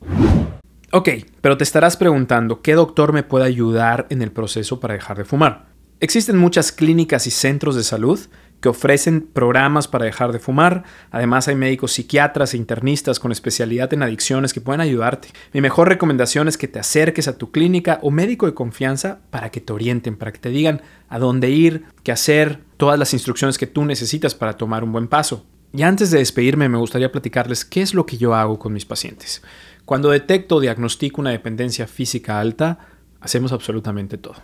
Ok, 0.91 1.09
pero 1.41 1.57
te 1.57 1.63
estarás 1.63 1.97
preguntando, 1.97 2.61
¿qué 2.61 2.73
doctor 2.73 3.11
me 3.11 3.23
puede 3.23 3.45
ayudar 3.45 4.07
en 4.09 4.21
el 4.21 4.31
proceso 4.31 4.79
para 4.79 4.93
dejar 4.93 5.17
de 5.17 5.25
fumar? 5.25 5.67
Existen 5.99 6.37
muchas 6.37 6.71
clínicas 6.71 7.25
y 7.27 7.31
centros 7.31 7.75
de 7.75 7.83
salud 7.83 8.19
que 8.61 8.69
ofrecen 8.69 9.21
programas 9.21 9.87
para 9.87 10.05
dejar 10.05 10.31
de 10.31 10.39
fumar. 10.39 10.83
Además 11.11 11.47
hay 11.47 11.55
médicos 11.55 11.93
psiquiatras 11.93 12.53
e 12.53 12.57
internistas 12.57 13.19
con 13.19 13.31
especialidad 13.31 13.93
en 13.93 14.03
adicciones 14.03 14.53
que 14.53 14.61
pueden 14.61 14.81
ayudarte. 14.81 15.29
Mi 15.53 15.61
mejor 15.61 15.87
recomendación 15.87 16.47
es 16.47 16.57
que 16.57 16.67
te 16.67 16.79
acerques 16.79 17.27
a 17.27 17.37
tu 17.37 17.51
clínica 17.51 17.99
o 18.01 18.11
médico 18.11 18.45
de 18.45 18.53
confianza 18.53 19.19
para 19.29 19.51
que 19.51 19.61
te 19.61 19.73
orienten, 19.73 20.15
para 20.15 20.31
que 20.31 20.39
te 20.39 20.49
digan 20.49 20.81
a 21.09 21.19
dónde 21.19 21.49
ir, 21.49 21.85
qué 22.03 22.11
hacer, 22.11 22.59
todas 22.77 22.97
las 22.97 23.13
instrucciones 23.13 23.57
que 23.57 23.67
tú 23.67 23.85
necesitas 23.85 24.35
para 24.35 24.57
tomar 24.57 24.83
un 24.83 24.91
buen 24.91 25.07
paso. 25.07 25.45
Y 25.75 25.83
antes 25.83 26.09
de 26.09 26.19
despedirme 26.19 26.69
me 26.69 26.77
gustaría 26.77 27.11
platicarles 27.11 27.65
qué 27.65 27.81
es 27.81 27.93
lo 27.93 28.05
que 28.05 28.17
yo 28.17 28.33
hago 28.33 28.57
con 28.57 28.71
mis 28.71 28.85
pacientes. 28.85 29.41
Cuando 29.83 30.09
detecto 30.09 30.55
o 30.55 30.59
diagnostico 30.61 31.19
una 31.19 31.31
dependencia 31.31 31.85
física 31.85 32.39
alta, 32.39 32.79
hacemos 33.19 33.51
absolutamente 33.51 34.17
todo. 34.17 34.35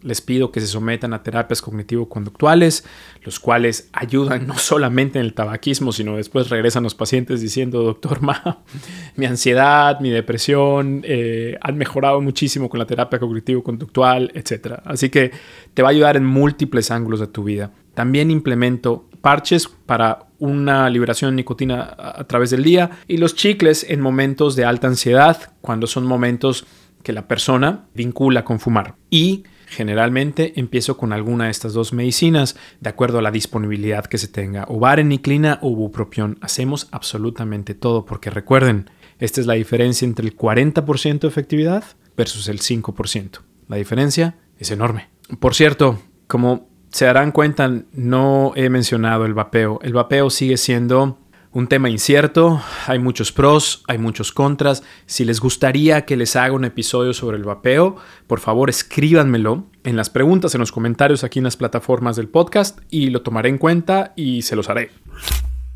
Les 0.00 0.20
pido 0.22 0.50
que 0.50 0.60
se 0.60 0.66
sometan 0.66 1.12
a 1.12 1.22
terapias 1.22 1.60
cognitivo-conductuales, 1.60 2.84
los 3.22 3.38
cuales 3.38 3.90
ayudan 3.92 4.46
no 4.48 4.56
solamente 4.56 5.18
en 5.18 5.26
el 5.26 5.34
tabaquismo, 5.34 5.92
sino 5.92 6.16
después 6.16 6.48
regresan 6.48 6.82
los 6.84 6.94
pacientes 6.94 7.42
diciendo, 7.42 7.82
doctor 7.82 8.22
Ma, 8.22 8.62
mi 9.16 9.26
ansiedad, 9.26 10.00
mi 10.00 10.08
depresión 10.08 11.02
eh, 11.04 11.58
han 11.60 11.76
mejorado 11.76 12.20
muchísimo 12.22 12.70
con 12.70 12.78
la 12.78 12.86
terapia 12.86 13.18
cognitivo-conductual, 13.18 14.32
etc. 14.34 14.80
Así 14.86 15.10
que 15.10 15.32
te 15.74 15.82
va 15.82 15.88
a 15.88 15.92
ayudar 15.92 16.16
en 16.16 16.24
múltiples 16.24 16.90
ángulos 16.90 17.20
de 17.20 17.26
tu 17.26 17.44
vida. 17.44 17.70
También 17.94 18.30
implemento 18.30 19.06
parches 19.22 19.68
para 19.86 20.26
una 20.38 20.90
liberación 20.90 21.30
de 21.30 21.36
nicotina 21.36 21.96
a 21.96 22.24
través 22.24 22.50
del 22.50 22.64
día 22.64 22.90
y 23.08 23.16
los 23.16 23.34
chicles 23.34 23.86
en 23.88 24.00
momentos 24.00 24.56
de 24.56 24.64
alta 24.64 24.88
ansiedad, 24.88 25.54
cuando 25.60 25.86
son 25.86 26.04
momentos 26.04 26.66
que 27.02 27.12
la 27.12 27.28
persona 27.28 27.86
vincula 27.94 28.44
con 28.44 28.60
fumar. 28.60 28.96
Y 29.08 29.44
generalmente 29.66 30.52
empiezo 30.56 30.96
con 30.96 31.12
alguna 31.12 31.46
de 31.46 31.50
estas 31.50 31.72
dos 31.72 31.92
medicinas 31.92 32.56
de 32.80 32.90
acuerdo 32.90 33.18
a 33.18 33.22
la 33.22 33.30
disponibilidad 33.30 34.04
que 34.06 34.18
se 34.18 34.28
tenga, 34.28 34.66
o 34.68 34.78
vareniclina 34.78 35.58
o 35.62 35.70
bupropión. 35.74 36.38
Hacemos 36.40 36.88
absolutamente 36.90 37.74
todo 37.74 38.04
porque 38.04 38.30
recuerden, 38.30 38.90
esta 39.18 39.40
es 39.40 39.46
la 39.46 39.54
diferencia 39.54 40.04
entre 40.04 40.26
el 40.26 40.36
40% 40.36 41.20
de 41.20 41.28
efectividad 41.28 41.84
versus 42.16 42.48
el 42.48 42.60
5%. 42.60 43.40
La 43.68 43.76
diferencia 43.76 44.36
es 44.58 44.70
enorme. 44.70 45.08
Por 45.40 45.54
cierto, 45.54 46.00
como 46.26 46.71
se 46.92 47.06
darán 47.06 47.32
cuenta, 47.32 47.70
no 47.92 48.52
he 48.54 48.68
mencionado 48.68 49.24
el 49.24 49.34
vapeo. 49.34 49.80
El 49.82 49.94
vapeo 49.94 50.28
sigue 50.28 50.58
siendo 50.58 51.18
un 51.50 51.66
tema 51.66 51.90
incierto, 51.90 52.62
hay 52.86 52.98
muchos 52.98 53.32
pros, 53.32 53.82
hay 53.88 53.98
muchos 53.98 54.30
contras. 54.30 54.82
Si 55.06 55.24
les 55.24 55.40
gustaría 55.40 56.04
que 56.04 56.16
les 56.16 56.36
haga 56.36 56.54
un 56.54 56.64
episodio 56.64 57.14
sobre 57.14 57.38
el 57.38 57.44
vapeo, 57.44 57.96
por 58.26 58.40
favor 58.40 58.70
escríbanmelo 58.70 59.64
en 59.84 59.96
las 59.96 60.10
preguntas, 60.10 60.54
en 60.54 60.60
los 60.60 60.72
comentarios 60.72 61.24
aquí 61.24 61.40
en 61.40 61.44
las 61.44 61.56
plataformas 61.56 62.16
del 62.16 62.28
podcast 62.28 62.78
y 62.90 63.10
lo 63.10 63.22
tomaré 63.22 63.48
en 63.48 63.58
cuenta 63.58 64.12
y 64.14 64.42
se 64.42 64.56
los 64.56 64.68
haré. 64.68 64.90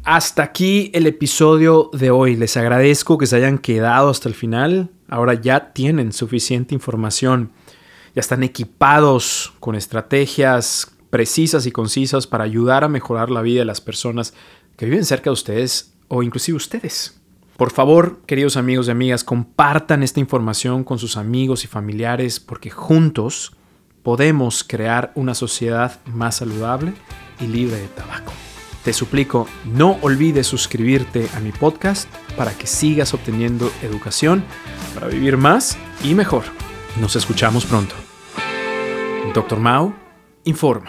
Hasta 0.05 0.42
aquí 0.44 0.90
el 0.94 1.07
episodio 1.07 1.90
de 1.92 2.11
hoy. 2.11 2.37
Les 2.37 2.57
agradezco 2.57 3.18
que 3.18 3.26
se 3.26 3.37
hayan 3.37 3.59
quedado 3.59 4.11
hasta 4.11 4.29
el 4.29 4.35
final. 4.35 4.90
Ahora 5.09 5.35
ya 5.35 5.72
tienen 5.72 6.12
suficiente 6.12 6.74
información. 6.74 7.52
Ya 8.14 8.20
están 8.20 8.44
equipados 8.44 9.52
con 9.61 9.74
estrategias, 9.74 10.95
precisas 11.16 11.64
y 11.64 11.72
concisas 11.72 12.26
para 12.26 12.44
ayudar 12.44 12.85
a 12.85 12.88
mejorar 12.88 13.31
la 13.31 13.40
vida 13.40 13.61
de 13.61 13.64
las 13.64 13.81
personas 13.81 14.35
que 14.76 14.85
viven 14.85 15.07
cerca 15.07 15.31
de 15.31 15.33
ustedes 15.33 15.94
o 16.09 16.22
inclusive 16.22 16.57
ustedes. 16.57 17.18
Por 17.57 17.72
favor, 17.72 18.20
queridos 18.26 18.59
amigos 18.59 18.88
y 18.88 18.90
amigas, 18.90 19.24
compartan 19.24 20.02
esta 20.02 20.20
información 20.20 20.85
con 20.85 20.98
sus 20.98 21.16
amigos 21.16 21.64
y 21.64 21.68
familiares 21.68 22.38
porque 22.38 22.68
juntos 22.68 23.57
podemos 24.02 24.62
crear 24.62 25.12
una 25.14 25.35
sociedad 25.35 26.00
más 26.05 26.37
saludable 26.37 26.92
y 27.40 27.46
libre 27.46 27.79
de 27.79 27.88
tabaco. 27.88 28.35
Te 28.85 28.92
suplico, 28.92 29.48
no 29.64 29.96
olvides 30.02 30.46
suscribirte 30.46 31.31
a 31.35 31.40
mi 31.40 31.50
podcast 31.50 32.11
para 32.37 32.52
que 32.52 32.66
sigas 32.66 33.14
obteniendo 33.14 33.72
educación 33.83 34.44
para 34.92 35.07
vivir 35.07 35.38
más 35.38 35.79
y 36.05 36.12
mejor. 36.12 36.44
Nos 37.00 37.16
escuchamos 37.16 37.64
pronto. 37.64 37.94
Doctor 39.33 39.59
Mao 39.59 39.94
informa. 40.46 40.85